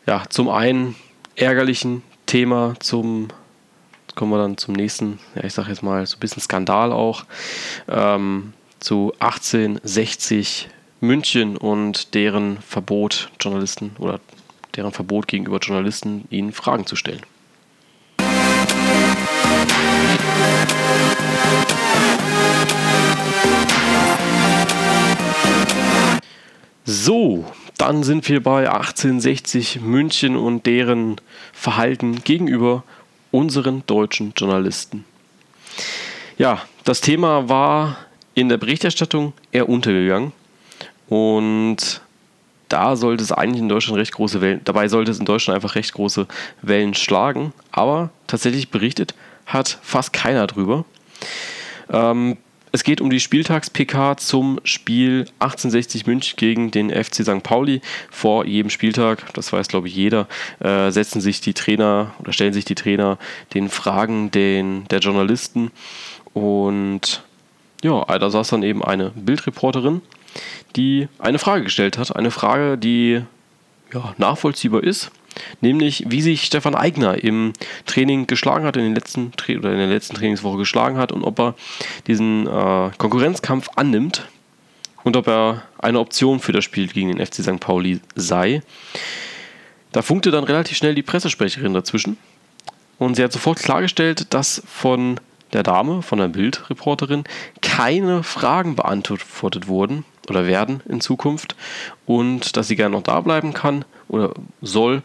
Ja, 0.05 0.23
zum 0.29 0.49
einen 0.49 0.95
ärgerlichen 1.35 2.03
Thema, 2.27 2.75
zum 2.79 3.29
kommen 4.15 4.31
wir 4.31 4.37
dann 4.37 4.57
zum 4.57 4.73
nächsten, 4.73 5.19
ja, 5.35 5.43
ich 5.43 5.53
sage 5.53 5.69
jetzt 5.69 5.83
mal 5.83 6.05
so 6.05 6.17
ein 6.17 6.19
bisschen 6.19 6.41
Skandal 6.41 6.91
auch, 6.91 7.25
ähm, 7.87 8.53
zu 8.79 9.13
1860 9.19 10.69
München 10.99 11.57
und 11.57 12.13
deren 12.13 12.57
Verbot, 12.61 13.31
Journalisten 13.39 13.95
oder 13.97 14.19
deren 14.75 14.91
Verbot 14.91 15.27
gegenüber 15.27 15.57
Journalisten, 15.57 16.25
ihnen 16.29 16.51
Fragen 16.51 16.85
zu 16.85 16.95
stellen. 16.95 17.21
So, 26.85 27.45
dann 27.77 28.03
sind 28.03 28.27
wir 28.29 28.43
bei 28.43 28.69
1860 28.69 29.81
München 29.81 30.35
und 30.35 30.65
deren 30.65 31.19
Verhalten 31.53 32.23
gegenüber 32.23 32.83
unseren 33.31 33.83
deutschen 33.87 34.33
Journalisten. 34.35 35.05
Ja, 36.37 36.61
das 36.83 37.01
Thema 37.01 37.49
war 37.49 37.97
in 38.33 38.49
der 38.49 38.57
Berichterstattung 38.57 39.33
eher 39.51 39.69
untergegangen 39.69 40.31
und 41.07 42.01
da 42.69 42.95
sollte 42.95 43.23
es 43.23 43.31
eigentlich 43.31 43.61
in 43.61 43.69
Deutschland 43.69 43.99
recht 43.99 44.13
große 44.13 44.41
Wellen, 44.41 44.61
dabei 44.63 44.87
sollte 44.87 45.11
es 45.11 45.19
in 45.19 45.25
Deutschland 45.25 45.55
einfach 45.55 45.75
recht 45.75 45.93
große 45.93 46.27
Wellen 46.61 46.93
schlagen, 46.93 47.53
aber 47.71 48.09
tatsächlich 48.27 48.69
berichtet 48.69 49.13
hat 49.45 49.77
fast 49.81 50.13
keiner 50.13 50.47
drüber. 50.47 50.85
Ähm, 51.91 52.37
es 52.71 52.83
geht 52.83 53.01
um 53.01 53.09
die 53.09 53.19
Spieltags-PK 53.19 54.17
zum 54.17 54.59
Spiel 54.63 55.25
1860 55.39 56.07
München 56.07 56.37
gegen 56.37 56.71
den 56.71 56.89
FC 56.89 57.23
St. 57.23 57.43
Pauli. 57.43 57.81
Vor 58.09 58.45
jedem 58.45 58.69
Spieltag, 58.69 59.33
das 59.33 59.51
weiß 59.51 59.67
glaube 59.67 59.87
ich 59.87 59.95
jeder, 59.95 60.27
äh, 60.59 60.89
setzen 60.91 61.19
sich 61.19 61.41
die 61.41 61.53
Trainer 61.53 62.13
oder 62.19 62.31
stellen 62.31 62.53
sich 62.53 62.65
die 62.65 62.75
Trainer 62.75 63.17
den 63.53 63.69
Fragen 63.69 64.31
den, 64.31 64.87
der 64.89 64.99
Journalisten. 64.99 65.71
Und 66.33 67.23
ja, 67.83 68.05
da 68.05 68.29
saß 68.29 68.49
dann 68.49 68.63
eben 68.63 68.83
eine 68.83 69.11
Bildreporterin, 69.15 70.01
die 70.75 71.09
eine 71.19 71.39
Frage 71.39 71.65
gestellt 71.65 71.97
hat. 71.97 72.15
Eine 72.15 72.31
Frage, 72.31 72.77
die 72.77 73.21
ja, 73.93 74.13
nachvollziehbar 74.17 74.83
ist 74.83 75.11
Nämlich, 75.61 76.05
wie 76.07 76.21
sich 76.21 76.43
Stefan 76.43 76.75
Eigner 76.75 77.23
im 77.23 77.53
Training 77.85 78.27
geschlagen 78.27 78.65
hat, 78.65 78.77
in, 78.77 78.83
den 78.83 78.95
letzten, 78.95 79.31
oder 79.57 79.71
in 79.71 79.77
der 79.77 79.87
letzten 79.87 80.15
Trainingswoche 80.15 80.57
geschlagen 80.57 80.97
hat 80.97 81.11
und 81.11 81.23
ob 81.23 81.39
er 81.39 81.55
diesen 82.07 82.47
äh, 82.47 82.91
Konkurrenzkampf 82.97 83.69
annimmt 83.75 84.27
und 85.03 85.15
ob 85.15 85.27
er 85.27 85.63
eine 85.77 85.99
Option 85.99 86.39
für 86.39 86.51
das 86.51 86.63
Spiel 86.63 86.87
gegen 86.87 87.15
den 87.15 87.25
FC 87.25 87.35
St. 87.35 87.59
Pauli 87.59 88.01
sei. 88.15 88.61
Da 89.91 90.01
funkte 90.01 90.31
dann 90.31 90.43
relativ 90.43 90.77
schnell 90.77 90.95
die 90.95 91.03
Pressesprecherin 91.03 91.73
dazwischen 91.73 92.17
und 92.97 93.15
sie 93.15 93.23
hat 93.23 93.33
sofort 93.33 93.59
klargestellt, 93.59 94.33
dass 94.33 94.61
von 94.65 95.19
der 95.53 95.63
Dame, 95.63 96.01
von 96.01 96.19
der 96.19 96.29
Bildreporterin, 96.29 97.25
keine 97.61 98.23
Fragen 98.23 98.75
beantwortet 98.75 99.67
wurden 99.67 100.05
oder 100.29 100.45
werden 100.45 100.81
in 100.87 101.01
Zukunft 101.01 101.55
und 102.05 102.55
dass 102.57 102.67
sie 102.67 102.75
gerne 102.75 102.95
noch 102.95 103.03
da 103.03 103.21
bleiben 103.21 103.53
kann 103.53 103.85
oder 104.07 104.33
soll, 104.61 105.01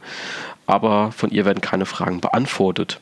aber 0.67 1.13
von 1.13 1.31
ihr 1.31 1.45
werden 1.45 1.61
keine 1.61 1.87
Fragen 1.87 2.21
beantwortet. 2.21 3.01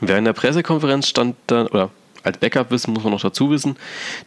Während 0.00 0.26
der 0.26 0.32
Pressekonferenz 0.32 1.08
stand 1.08 1.36
dann, 1.46 1.68
oder 1.68 1.90
als 2.22 2.38
Backup-Wissen 2.38 2.92
muss 2.92 3.04
man 3.04 3.12
noch 3.12 3.20
dazu 3.20 3.50
wissen, 3.50 3.76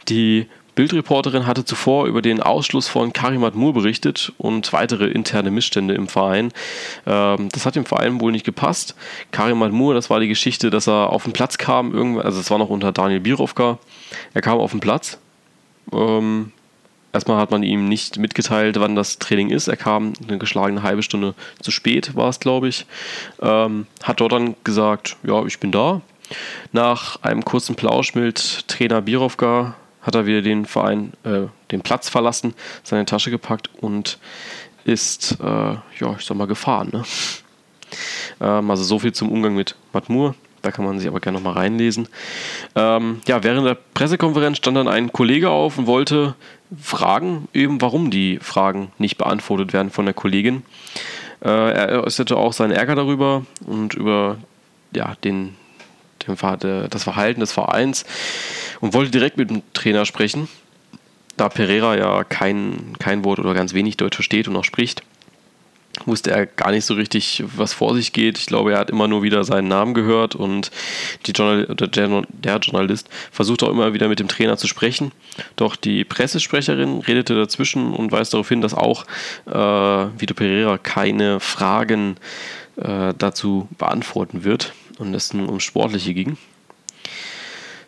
die 0.08 0.48
Bildreporterin 0.76 1.46
hatte 1.46 1.66
zuvor 1.66 2.06
über 2.06 2.22
den 2.22 2.42
Ausschluss 2.42 2.88
von 2.88 3.12
Karimat 3.12 3.54
Moore 3.54 3.74
berichtet 3.74 4.32
und 4.38 4.72
weitere 4.72 5.08
interne 5.08 5.52
Missstände 5.52 5.94
im 5.94 6.08
Verein. 6.08 6.54
Ähm, 7.06 7.50
das 7.52 7.66
hat 7.66 7.76
dem 7.76 7.84
Verein 7.84 8.22
wohl 8.22 8.32
nicht 8.32 8.46
gepasst. 8.46 8.96
Karimat 9.32 9.74
Moore, 9.74 9.96
das 9.96 10.10
war 10.10 10.22
die 10.22 10.30
Geschichte, 10.30 10.70
dass 10.70 10.88
er 10.88 11.10
auf 11.10 11.24
den 11.26 11.34
Platz 11.34 11.58
kam, 11.58 12.18
also 12.20 12.40
es 12.40 12.50
war 12.50 12.58
noch 12.58 12.70
unter 12.70 12.94
Daniel 12.94 13.20
Birovka. 13.20 13.78
Er 14.34 14.42
kam 14.42 14.58
auf 14.60 14.72
den 14.72 14.80
Platz, 14.80 15.18
ähm, 15.92 16.54
Erstmal 17.12 17.38
hat 17.38 17.52
man 17.52 17.64
ihm 17.64 17.90
nicht 17.90 18.18
mitgeteilt, 18.18 18.80
wann 18.80 18.96
das 18.96 19.18
Training 19.18 19.50
ist. 19.50 19.68
Er 19.68 19.78
kam 19.78 20.14
eine 20.28 20.38
geschlagene 20.38 20.84
halbe 20.84 21.02
Stunde 21.02 21.34
zu 21.62 21.72
spät, 21.72 22.16
war 22.16 22.30
es, 22.30 22.40
glaube 22.40 22.68
ich. 22.68 22.86
Ähm, 23.42 23.88
hat 24.04 24.22
dort 24.22 24.32
dann 24.32 24.56
gesagt, 24.64 25.18
ja, 25.24 25.44
ich 25.46 25.60
bin 25.60 25.72
da. 25.72 26.02
Nach 26.72 27.22
einem 27.24 27.44
kurzen 27.44 27.76
Plausch 27.76 28.14
mit 28.14 28.68
Trainer 28.68 29.02
Birovka 29.02 29.76
hat 30.02 30.16
er 30.16 30.26
wieder 30.26 30.42
den 30.42 30.66
Verein, 30.66 31.14
äh, 31.24 31.48
den 31.72 31.82
Platz 31.82 32.10
verlassen, 32.10 32.54
seine 32.84 33.06
Tasche 33.06 33.32
gepackt 33.32 33.70
und 33.82 34.20
ist, 34.86 35.38
äh, 35.42 35.46
ja, 35.46 36.16
ich 36.18 36.26
sag 36.26 36.38
mal, 36.38 36.48
gefahren. 36.48 36.90
Ne? 36.92 37.04
Ähm, 38.40 38.70
also 38.70 38.84
so 38.84 39.00
viel 39.00 39.14
zum 39.14 39.30
Umgang 39.30 39.56
mit 39.56 39.76
Matmur. 39.94 40.36
Da 40.62 40.72
kann 40.72 40.86
man 40.86 41.00
sich 41.00 41.08
aber 41.08 41.20
gerne 41.20 41.38
nochmal 41.38 41.54
reinlesen. 41.54 42.08
Ähm, 42.76 43.22
ja, 43.28 43.44
während 43.44 43.66
der 43.66 43.78
Pressekonferenz 43.94 44.58
stand 44.58 44.78
dann 44.78 44.88
ein 44.88 45.12
Kollege 45.12 45.50
auf 45.50 45.78
und 45.78 45.88
wollte 45.88 46.36
fragen, 46.82 47.48
eben 47.54 47.82
warum 47.82 48.12
die 48.12 48.40
Fragen 48.40 48.92
nicht 48.98 49.18
beantwortet 49.18 49.74
werden 49.74 49.90
von 49.90 50.06
der 50.06 50.14
Kollegin. 50.14 50.64
Äh, 51.42 51.50
er 51.50 52.04
äußerte 52.04 52.36
auch 52.36 52.54
seinen 52.54 52.72
Ärger 52.72 52.96
darüber 52.96 53.46
und 53.66 53.94
über 53.94 54.38
ja, 54.92 55.16
den, 55.24 55.56
den, 56.28 56.36
das 56.90 57.04
Verhalten 57.04 57.40
des 57.40 57.52
Vereins 57.52 58.06
und 58.82 58.94
wollte 58.94 59.12
direkt 59.12 59.38
mit 59.38 59.50
dem 59.50 59.62
Trainer 59.74 60.06
sprechen, 60.06 60.50
da 61.38 61.48
Pereira 61.48 61.96
ja 61.96 62.24
kein, 62.26 62.94
kein 63.00 63.24
Wort 63.24 63.40
oder 63.40 63.54
ganz 63.54 63.74
wenig 63.74 63.96
Deutsch 63.96 64.16
versteht 64.16 64.48
und 64.48 64.58
auch 64.58 64.66
spricht 64.66 65.04
wusste 66.06 66.32
er 66.32 66.46
gar 66.46 66.72
nicht 66.72 66.86
so 66.86 66.94
richtig, 66.94 67.44
was 67.56 67.74
vor 67.74 67.94
sich 67.94 68.14
geht. 68.14 68.38
Ich 68.38 68.46
glaube, 68.46 68.74
er 68.74 68.80
hat 68.80 68.90
immer 68.90 69.08
nur 69.08 69.24
wieder 69.24 69.44
seinen 69.44 69.68
Namen 69.68 69.94
gehört 69.94 70.36
und 70.36 70.72
Journal 71.26 71.66
der, 71.68 72.58
Journalist 72.58 73.10
versucht 73.32 73.64
auch 73.64 73.70
immer 73.70 73.94
wieder 73.94 74.08
mit 74.08 74.20
dem 74.20 74.28
Trainer 74.28 74.58
zu 74.58 74.68
sprechen. 74.68 75.12
Doch 75.56 75.76
die 75.76 76.04
Pressesprecherin 76.04 77.00
redete 77.00 77.36
dazwischen 77.36 77.94
und 77.94 78.12
weist 78.12 78.34
darauf 78.34 78.50
hin, 78.50 78.62
dass 78.62 78.74
auch 78.74 79.06
äh, 79.46 79.52
Vito 79.52 80.34
Pereira 80.34 80.78
keine 80.78 81.40
Fragen 81.40 82.18
äh, 82.78 83.14
dazu 83.18 83.68
beantworten 83.78 84.44
wird 84.44 84.74
und 84.98 85.14
es 85.14 85.34
nun 85.34 85.48
ums 85.48 85.64
Sportliche 85.64 86.14
ging. 86.14 86.38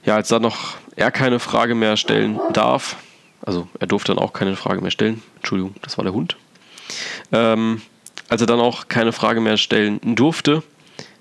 Ja, 0.06 0.16
als 0.16 0.30
dann 0.30 0.42
noch 0.42 0.76
er 0.96 1.12
keine 1.12 1.40
Frage 1.40 1.76
mehr 1.76 1.98
stellen 1.98 2.40
darf, 2.54 2.98
also 3.42 3.68
er 3.80 3.88
durfte 3.88 4.14
dann 4.14 4.24
auch 4.24 4.34
keine 4.34 4.56
Frage 4.56 4.82
mehr 4.82 4.92
stellen, 4.92 5.22
Entschuldigung, 5.38 5.76
das 5.82 5.98
war 5.98 6.04
der 6.04 6.14
Hund. 6.14 6.38
Ähm, 7.32 7.82
als 8.32 8.40
er 8.40 8.48
dann 8.48 8.62
auch 8.62 8.88
keine 8.88 9.12
Frage 9.12 9.42
mehr 9.42 9.58
stellen 9.58 10.00
durfte, 10.16 10.64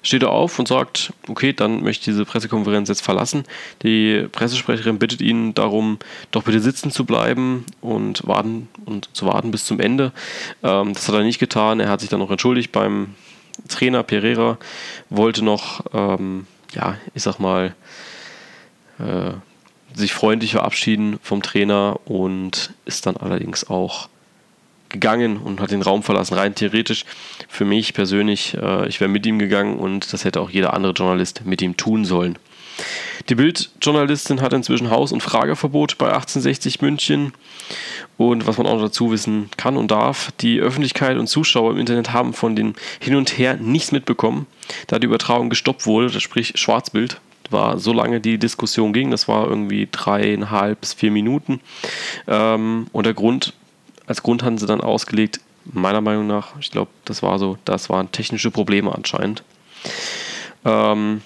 steht 0.00 0.22
er 0.22 0.30
auf 0.30 0.60
und 0.60 0.68
sagt, 0.68 1.12
okay, 1.26 1.52
dann 1.52 1.82
möchte 1.82 2.02
ich 2.02 2.04
diese 2.16 2.24
Pressekonferenz 2.24 2.88
jetzt 2.88 3.02
verlassen. 3.02 3.42
Die 3.82 4.28
Pressesprecherin 4.30 5.00
bittet 5.00 5.20
ihn 5.20 5.52
darum, 5.52 5.98
doch 6.30 6.44
bitte 6.44 6.60
sitzen 6.60 6.92
zu 6.92 7.04
bleiben 7.04 7.66
und 7.80 8.26
warten 8.28 8.68
und 8.86 9.10
zu 9.12 9.26
warten 9.26 9.50
bis 9.50 9.64
zum 9.64 9.80
Ende. 9.80 10.12
Ähm, 10.62 10.94
das 10.94 11.08
hat 11.08 11.16
er 11.16 11.24
nicht 11.24 11.40
getan. 11.40 11.80
Er 11.80 11.88
hat 11.88 12.00
sich 12.00 12.08
dann 12.08 12.20
noch 12.20 12.30
entschuldigt 12.30 12.70
beim 12.70 13.16
Trainer 13.68 14.04
Pereira, 14.04 14.56
wollte 15.10 15.44
noch, 15.44 15.84
ähm, 15.92 16.46
ja, 16.74 16.96
ich 17.14 17.24
sag 17.24 17.40
mal, 17.40 17.74
äh, 19.00 19.32
sich 19.94 20.12
freundlich 20.12 20.52
verabschieden 20.52 21.18
vom 21.24 21.42
Trainer 21.42 21.98
und 22.04 22.72
ist 22.84 23.06
dann 23.06 23.16
allerdings 23.16 23.68
auch 23.68 24.08
gegangen 24.90 25.36
und 25.38 25.60
hat 25.60 25.70
den 25.70 25.82
Raum 25.82 26.02
verlassen. 26.02 26.34
Rein 26.34 26.54
theoretisch 26.54 27.04
für 27.48 27.64
mich 27.64 27.94
persönlich, 27.94 28.56
äh, 28.60 28.88
ich 28.88 29.00
wäre 29.00 29.08
mit 29.08 29.24
ihm 29.26 29.38
gegangen 29.38 29.78
und 29.78 30.12
das 30.12 30.24
hätte 30.24 30.40
auch 30.40 30.50
jeder 30.50 30.74
andere 30.74 30.92
Journalist 30.92 31.42
mit 31.44 31.62
ihm 31.62 31.76
tun 31.76 32.04
sollen. 32.04 32.38
Die 33.28 33.34
Bildjournalistin 33.34 34.40
hat 34.40 34.52
inzwischen 34.52 34.90
Haus- 34.90 35.12
und 35.12 35.22
Frageverbot 35.22 35.98
bei 35.98 36.06
1860 36.06 36.80
München. 36.80 37.32
Und 38.16 38.46
was 38.46 38.58
man 38.58 38.66
auch 38.66 38.80
dazu 38.80 39.12
wissen 39.12 39.48
kann 39.56 39.76
und 39.76 39.90
darf, 39.90 40.30
die 40.40 40.60
Öffentlichkeit 40.60 41.16
und 41.16 41.26
Zuschauer 41.26 41.72
im 41.72 41.78
Internet 41.78 42.12
haben 42.12 42.34
von 42.34 42.56
den 42.56 42.74
Hin 42.98 43.14
und 43.14 43.38
Her 43.38 43.56
nichts 43.56 43.92
mitbekommen, 43.92 44.46
da 44.88 44.98
die 44.98 45.06
Übertragung 45.06 45.48
gestoppt 45.48 45.86
wurde, 45.86 46.20
sprich 46.20 46.52
Schwarzbild 46.56 47.20
war 47.50 47.78
so 47.78 47.92
lange 47.92 48.20
die 48.20 48.38
Diskussion 48.38 48.92
ging, 48.92 49.10
das 49.10 49.28
war 49.28 49.48
irgendwie 49.48 49.88
dreieinhalb 49.90 50.80
bis 50.80 50.92
vier 50.94 51.10
Minuten. 51.10 51.60
Ähm, 52.28 52.86
und 52.92 53.06
der 53.06 53.14
Grund, 53.14 53.54
als 54.10 54.24
Grund 54.24 54.42
hatten 54.42 54.58
sie 54.58 54.66
dann 54.66 54.80
ausgelegt, 54.80 55.38
meiner 55.64 56.00
Meinung 56.00 56.26
nach, 56.26 56.58
ich 56.58 56.72
glaube, 56.72 56.90
das 57.04 57.22
war 57.22 57.38
so, 57.38 57.58
das 57.64 57.88
waren 57.90 58.10
technische 58.10 58.50
Probleme 58.50 58.92
anscheinend. 58.92 59.44
Ähm, 60.64 61.22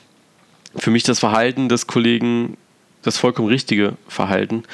für 0.77 0.91
mich 0.91 1.03
das 1.03 1.19
Verhalten 1.19 1.71
des 1.71 1.87
Kollegen 1.87 2.59
das 3.01 3.17
vollkommen 3.17 3.49
richtige 3.49 3.95
Verhalten. 4.07 4.65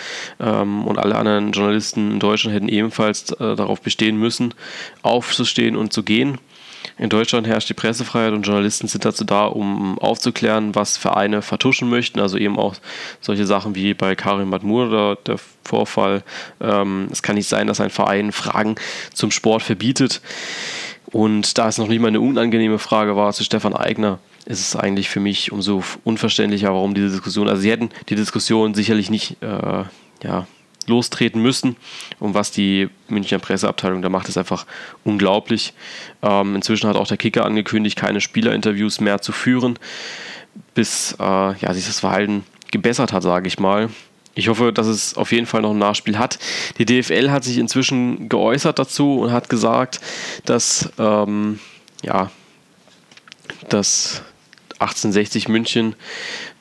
Ähm, 0.41 0.87
und 0.89 0.99
alle 0.99 1.15
anderen 1.15 1.53
Journalisten 1.53 2.13
in 2.13 2.19
Deutschland 2.19 2.57
hätten 2.57 2.69
ebenfalls 2.69 3.31
äh, 3.33 3.55
darauf 3.55 3.81
bestehen 3.81 4.17
müssen, 4.17 4.55
aufzustehen 5.03 5.77
und 5.77 5.93
zu 5.93 6.03
gehen. 6.03 6.39
In 6.99 7.09
Deutschland 7.09 7.47
herrscht 7.47 7.69
die 7.69 7.75
Pressefreiheit 7.75 8.33
und 8.33 8.43
Journalisten 8.43 8.87
sind 8.87 9.05
dazu 9.05 9.25
da, 9.25 9.47
um 9.47 9.99
aufzuklären, 9.99 10.75
was 10.75 10.97
Vereine 10.97 11.43
vertuschen 11.43 11.89
möchten. 11.89 12.21
Also 12.21 12.37
eben 12.37 12.59
auch 12.59 12.75
solche 13.21 13.47
Sachen 13.47 13.75
wie 13.75 13.95
bei 13.95 14.15
Karim 14.15 14.51
Madmur 14.51 14.89
oder 14.89 15.17
der 15.17 15.37
Vorfall. 15.65 16.23
Ähm, 16.61 17.09
es 17.11 17.23
kann 17.23 17.37
nicht 17.37 17.49
sein, 17.49 17.67
dass 17.67 17.81
ein 17.81 17.91
Verein 17.91 18.33
Fragen 18.33 18.77
zum 19.15 19.31
Sport 19.31 19.63
verbietet. 19.63 20.21
Und 21.07 21.59
da 21.59 21.69
es 21.69 21.79
noch 21.79 21.89
nicht 21.89 22.01
mal 22.01 22.09
eine 22.09 22.21
unangenehme 22.21 22.79
Frage 22.79 23.17
war 23.17 23.33
zu 23.33 23.45
Stefan 23.45 23.75
Eigner, 23.75 24.19
ist 24.47 24.61
es 24.61 24.77
eigentlich 24.77 25.09
für 25.09 25.21
mich 25.21 25.53
umso 25.53 25.83
unverständlicher, 26.05 26.69
warum 26.69 26.95
diese 26.95 27.11
Diskussion, 27.11 27.49
also 27.49 27.63
sie 27.63 27.71
hätten 27.71 27.91
die 28.09 28.15
Diskussion 28.15 28.75
sicherlich 28.75 29.11
nicht 29.11 29.37
äh, 29.43 29.85
ja, 30.23 30.47
lostreten 30.91 31.41
müssen. 31.41 31.77
Und 32.19 32.35
was 32.35 32.51
die 32.51 32.91
Münchner 33.09 33.39
Presseabteilung 33.39 34.03
da 34.03 34.09
macht, 34.09 34.29
ist 34.29 34.37
einfach 34.37 34.67
unglaublich. 35.05 35.73
Ähm, 36.23 36.55
inzwischen 36.57 36.89
hat 36.89 36.97
auch 36.97 37.07
der 37.07 37.17
Kicker 37.17 37.47
angekündigt, 37.47 37.97
keine 37.97 38.21
Spielerinterviews 38.21 39.01
mehr 39.01 39.23
zu 39.23 39.33
führen, 39.33 39.79
bis 40.75 41.17
äh, 41.19 41.25
ja, 41.25 41.73
sich 41.73 41.87
das 41.87 42.01
Verhalten 42.01 42.45
gebessert 42.71 43.13
hat, 43.13 43.23
sage 43.23 43.49
ich 43.49 43.59
mal. 43.59 43.89
Ich 44.35 44.49
hoffe, 44.49 44.73
dass 44.73 44.87
es 44.87 45.17
auf 45.17 45.33
jeden 45.33 45.47
Fall 45.47 45.63
noch 45.63 45.73
ein 45.73 45.79
Nachspiel 45.79 46.19
hat. 46.19 46.39
Die 46.79 46.85
DFL 46.85 47.31
hat 47.31 47.45
sich 47.45 47.59
inzwischen 47.59 48.29
geäußert 48.29 48.79
dazu 48.79 49.21
und 49.21 49.33
hat 49.33 49.49
gesagt, 49.49 50.01
dass 50.45 50.91
ähm, 50.99 51.59
ja, 52.03 52.31
dass 53.69 54.23
1860 54.79 55.49
München 55.49 55.95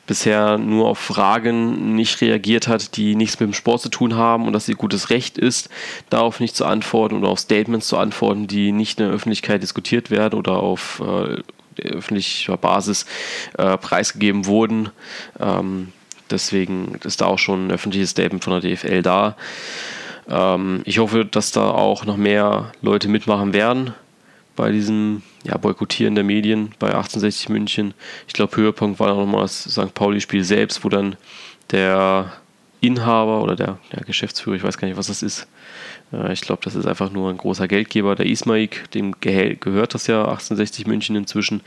bisher 0.10 0.58
nur 0.58 0.88
auf 0.88 0.98
Fragen 0.98 1.94
nicht 1.96 2.20
reagiert 2.20 2.68
hat, 2.68 2.98
die 2.98 3.14
nichts 3.14 3.40
mit 3.40 3.48
dem 3.48 3.54
Sport 3.54 3.82
zu 3.84 3.90
tun 3.90 4.16
haben 4.16 4.48
und 4.48 4.54
dass 4.54 4.68
ihr 4.68 4.74
gutes 4.74 5.12
Recht 5.12 5.38
ist, 5.38 5.70
darauf 6.10 6.40
nicht 6.40 6.56
zu 6.56 6.66
antworten 6.66 7.16
oder 7.16 7.28
auf 7.28 7.38
Statements 7.38 7.88
zu 7.88 7.96
antworten, 7.96 8.48
die 8.48 8.72
nicht 8.72 9.00
in 9.00 9.06
der 9.06 9.14
Öffentlichkeit 9.14 9.62
diskutiert 9.62 10.10
werden 10.10 10.34
oder 10.34 10.64
auf 10.64 11.00
äh, 11.06 11.88
öffentlicher 11.88 12.58
Basis 12.58 13.06
äh, 13.60 13.78
preisgegeben 13.78 14.48
wurden. 14.48 14.90
Ähm, 15.40 15.94
deswegen 16.32 16.96
ist 17.04 17.22
da 17.22 17.28
auch 17.28 17.38
schon 17.38 17.68
ein 17.68 17.72
öffentliches 17.72 18.10
Statement 18.10 18.44
von 18.44 18.60
der 18.60 18.62
DFL 18.62 19.04
da. 19.04 19.36
Ähm, 20.28 20.82
ich 20.86 20.98
hoffe, 20.98 21.24
dass 21.24 21.52
da 21.52 21.70
auch 21.70 22.06
noch 22.06 22.18
mehr 22.18 22.72
Leute 22.82 23.10
mitmachen 23.10 23.54
werden 23.54 23.94
bei 24.60 24.74
diesem 24.74 25.22
ja, 25.46 25.56
Boykottieren 25.56 26.16
der 26.16 26.26
Medien 26.26 26.76
bei 26.80 26.88
1860 26.88 27.48
München. 27.48 27.94
Ich 28.28 28.34
glaube, 28.34 28.58
Höhepunkt 28.58 29.00
war 29.00 29.08
dann 29.08 29.16
nochmal 29.16 29.44
das 29.44 29.64
St. 29.64 29.94
Pauli-Spiel 29.94 30.44
selbst, 30.44 30.84
wo 30.84 30.90
dann 30.90 31.16
der 31.72 32.34
Inhaber 32.82 33.42
oder 33.42 33.56
der, 33.56 33.78
der 33.94 34.04
Geschäftsführer, 34.04 34.58
ich 34.58 34.64
weiß 34.64 34.78
gar 34.78 34.90
nicht, 34.90 34.98
was 34.98 35.08
das 35.08 35.24
ist, 35.24 35.48
äh, 36.12 36.34
ich 36.34 36.42
glaube, 36.42 36.62
das 36.66 36.76
ist 36.76 36.86
einfach 36.86 37.10
nur 37.10 37.30
ein 37.30 37.38
großer 37.38 37.70
Geldgeber, 37.70 38.16
der 38.16 38.26
Ismaik, 38.26 38.92
dem 38.92 39.16
gehört 39.22 39.94
das 39.94 40.08
ja 40.08 40.24
1860 40.24 40.88
München 40.88 41.16
inzwischen. 41.16 41.62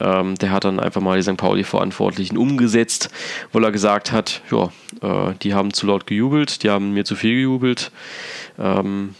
Ähm, 0.00 0.34
der 0.34 0.50
hat 0.50 0.64
dann 0.64 0.80
einfach 0.80 1.00
mal 1.00 1.16
die 1.16 1.22
St. 1.22 1.36
Pauli-Verantwortlichen 1.36 2.36
umgesetzt, 2.36 3.10
weil 3.52 3.62
er 3.62 3.70
gesagt 3.70 4.10
hat, 4.10 4.42
ja, 4.50 4.72
äh, 5.02 5.34
die 5.40 5.54
haben 5.54 5.72
zu 5.72 5.86
laut 5.86 6.08
gejubelt, 6.08 6.64
die 6.64 6.70
haben 6.70 6.94
mir 6.94 7.04
zu 7.04 7.14
viel 7.14 7.34
gejubelt. 7.36 7.92
Ähm, 8.58 9.14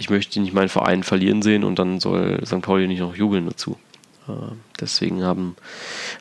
ich 0.00 0.08
möchte 0.08 0.40
nicht 0.40 0.54
meinen 0.54 0.70
Verein 0.70 1.02
verlieren 1.02 1.42
sehen 1.42 1.62
und 1.62 1.78
dann 1.78 2.00
soll 2.00 2.40
St. 2.44 2.62
Pauli 2.62 2.88
nicht 2.88 3.00
noch 3.00 3.14
jubeln 3.14 3.46
dazu. 3.46 3.78
Äh, 4.26 4.32
deswegen 4.80 5.22
haben, 5.22 5.56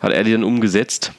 hat 0.01 0.11
er 0.11 0.23
die 0.25 0.33
dann 0.33 0.43
umgesetzt. 0.43 1.13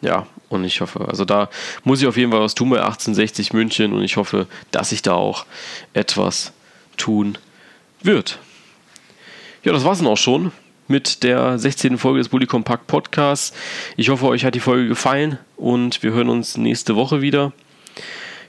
Ja, 0.00 0.26
und 0.48 0.64
ich 0.64 0.80
hoffe, 0.80 1.08
also 1.08 1.24
da 1.24 1.48
muss 1.82 2.00
ich 2.00 2.06
auf 2.06 2.16
jeden 2.16 2.30
Fall 2.30 2.40
was 2.40 2.54
tun 2.54 2.70
bei 2.70 2.76
1860 2.76 3.52
München 3.52 3.92
und 3.92 4.04
ich 4.04 4.16
hoffe, 4.16 4.46
dass 4.70 4.90
sich 4.90 5.02
da 5.02 5.14
auch 5.14 5.46
etwas 5.94 6.52
tun 6.96 7.38
wird. 8.02 8.38
Ja, 9.64 9.72
das 9.72 9.84
war 9.84 9.92
es 9.92 9.98
dann 9.98 10.06
auch 10.06 10.16
schon 10.16 10.52
mit 10.86 11.24
der 11.24 11.58
16. 11.58 11.98
Folge 11.98 12.18
des 12.18 12.28
Bully 12.28 12.46
Compact 12.46 12.86
Podcasts. 12.86 13.56
Ich 13.96 14.10
hoffe, 14.10 14.26
euch 14.26 14.44
hat 14.44 14.54
die 14.54 14.60
Folge 14.60 14.86
gefallen 14.86 15.38
und 15.56 16.04
wir 16.04 16.12
hören 16.12 16.28
uns 16.28 16.56
nächste 16.56 16.94
Woche 16.94 17.20
wieder 17.20 17.52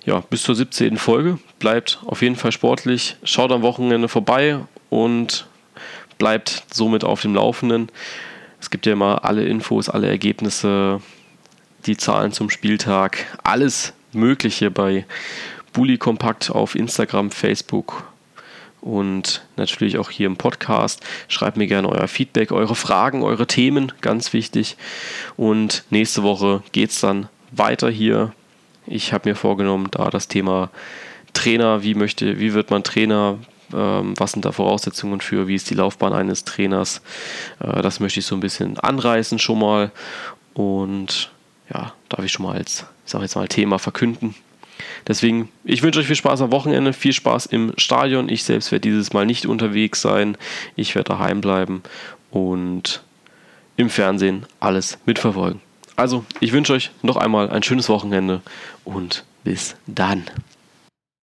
ja, 0.06 0.20
bis 0.30 0.44
zur 0.44 0.56
17. 0.56 0.98
Folge. 0.98 1.40
Bleibt 1.60 2.00
auf 2.06 2.22
jeden 2.22 2.36
Fall 2.36 2.52
sportlich. 2.52 3.18
Schaut 3.24 3.52
am 3.52 3.64
Wochenende 3.64 4.08
vorbei 4.08 4.60
und 4.90 5.48
bleibt 6.18 6.64
somit 6.72 7.04
auf 7.04 7.22
dem 7.22 7.36
Laufenden. 7.36 7.90
Es 8.60 8.70
gibt 8.70 8.86
ja 8.86 8.94
immer 8.94 9.26
alle 9.26 9.46
Infos, 9.46 9.90
alle 9.90 10.08
Ergebnisse, 10.08 11.02
die 11.86 11.98
Zahlen 11.98 12.32
zum 12.32 12.50
Spieltag, 12.50 13.26
alles 13.44 13.94
Mögliche 14.14 14.72
bei 14.72 15.06
Bully 15.74 15.98
Kompakt 15.98 16.50
auf 16.50 16.76
Instagram, 16.76 17.32
Facebook 17.32 18.06
und 18.80 19.44
natürlich 19.58 19.98
auch 19.98 20.10
hier 20.10 20.28
im 20.28 20.38
Podcast. 20.38 21.04
Schreibt 21.28 21.58
mir 21.58 21.68
gerne 21.68 21.90
euer 21.90 22.08
Feedback, 22.08 22.52
eure 22.52 22.76
Fragen, 22.76 23.24
eure 23.24 23.48
Themen, 23.48 23.92
ganz 24.02 24.32
wichtig. 24.32 24.78
Und 25.36 25.84
nächste 25.90 26.24
Woche 26.24 26.64
geht 26.72 26.92
es 26.92 27.02
dann 27.02 27.28
weiter 27.52 27.90
hier 27.90 28.32
ich 28.88 29.14
habe 29.14 29.30
mir 29.30 29.36
vorgenommen, 29.36 29.88
da 29.92 30.10
das 30.10 30.28
Thema 30.28 30.70
Trainer, 31.34 31.84
wie 31.84 31.96
möchte, 31.96 32.40
wie 32.40 32.54
wird 32.54 32.72
man 32.72 32.84
Trainer, 32.84 33.38
ähm, 33.74 34.14
was 34.18 34.34
sind 34.34 34.46
da 34.46 34.52
Voraussetzungen 34.52 35.22
für, 35.22 35.48
wie 35.48 35.56
ist 35.56 35.70
die 35.70 35.76
Laufbahn 35.76 36.14
eines 36.14 36.44
Trainers, 36.44 37.02
äh, 37.60 37.82
das 37.82 38.00
möchte 38.00 38.20
ich 38.20 38.26
so 38.26 38.36
ein 38.36 38.42
bisschen 38.42 38.80
anreißen 38.80 39.40
schon 39.40 39.60
mal 39.60 39.92
und 40.54 41.32
ja, 41.74 41.94
darf 42.10 42.24
ich 42.24 42.32
schon 42.32 42.46
mal 42.46 42.56
als, 42.56 42.86
ich 43.06 43.12
sage 43.12 43.24
jetzt 43.24 43.36
mal, 43.36 43.48
Thema 43.48 43.80
verkünden. 43.80 44.36
Deswegen, 45.08 45.50
ich 45.64 45.84
wünsche 45.84 46.00
euch 46.00 46.08
viel 46.08 46.16
Spaß 46.16 46.42
am 46.42 46.52
Wochenende, 46.52 46.94
viel 46.94 47.14
Spaß 47.14 47.46
im 47.48 47.74
Stadion. 47.78 48.30
Ich 48.30 48.44
selbst 48.44 48.72
werde 48.72 48.82
dieses 48.82 49.14
Mal 49.14 49.26
nicht 49.26 49.46
unterwegs 49.46 50.02
sein. 50.02 50.38
Ich 50.76 50.96
werde 50.96 51.10
daheim 51.10 51.42
bleiben 51.42 51.82
und 52.32 53.04
im 53.78 53.90
Fernsehen 53.90 54.46
alles 54.60 54.98
mitverfolgen. 55.06 55.62
Also, 55.96 56.26
ich 56.40 56.52
wünsche 56.52 56.74
euch 56.74 56.92
noch 57.02 57.16
einmal 57.16 57.50
ein 57.50 57.64
schönes 57.64 57.90
Wochenende 57.90 58.42
und 58.84 59.24
bis 59.44 59.76
dann. 59.88 60.24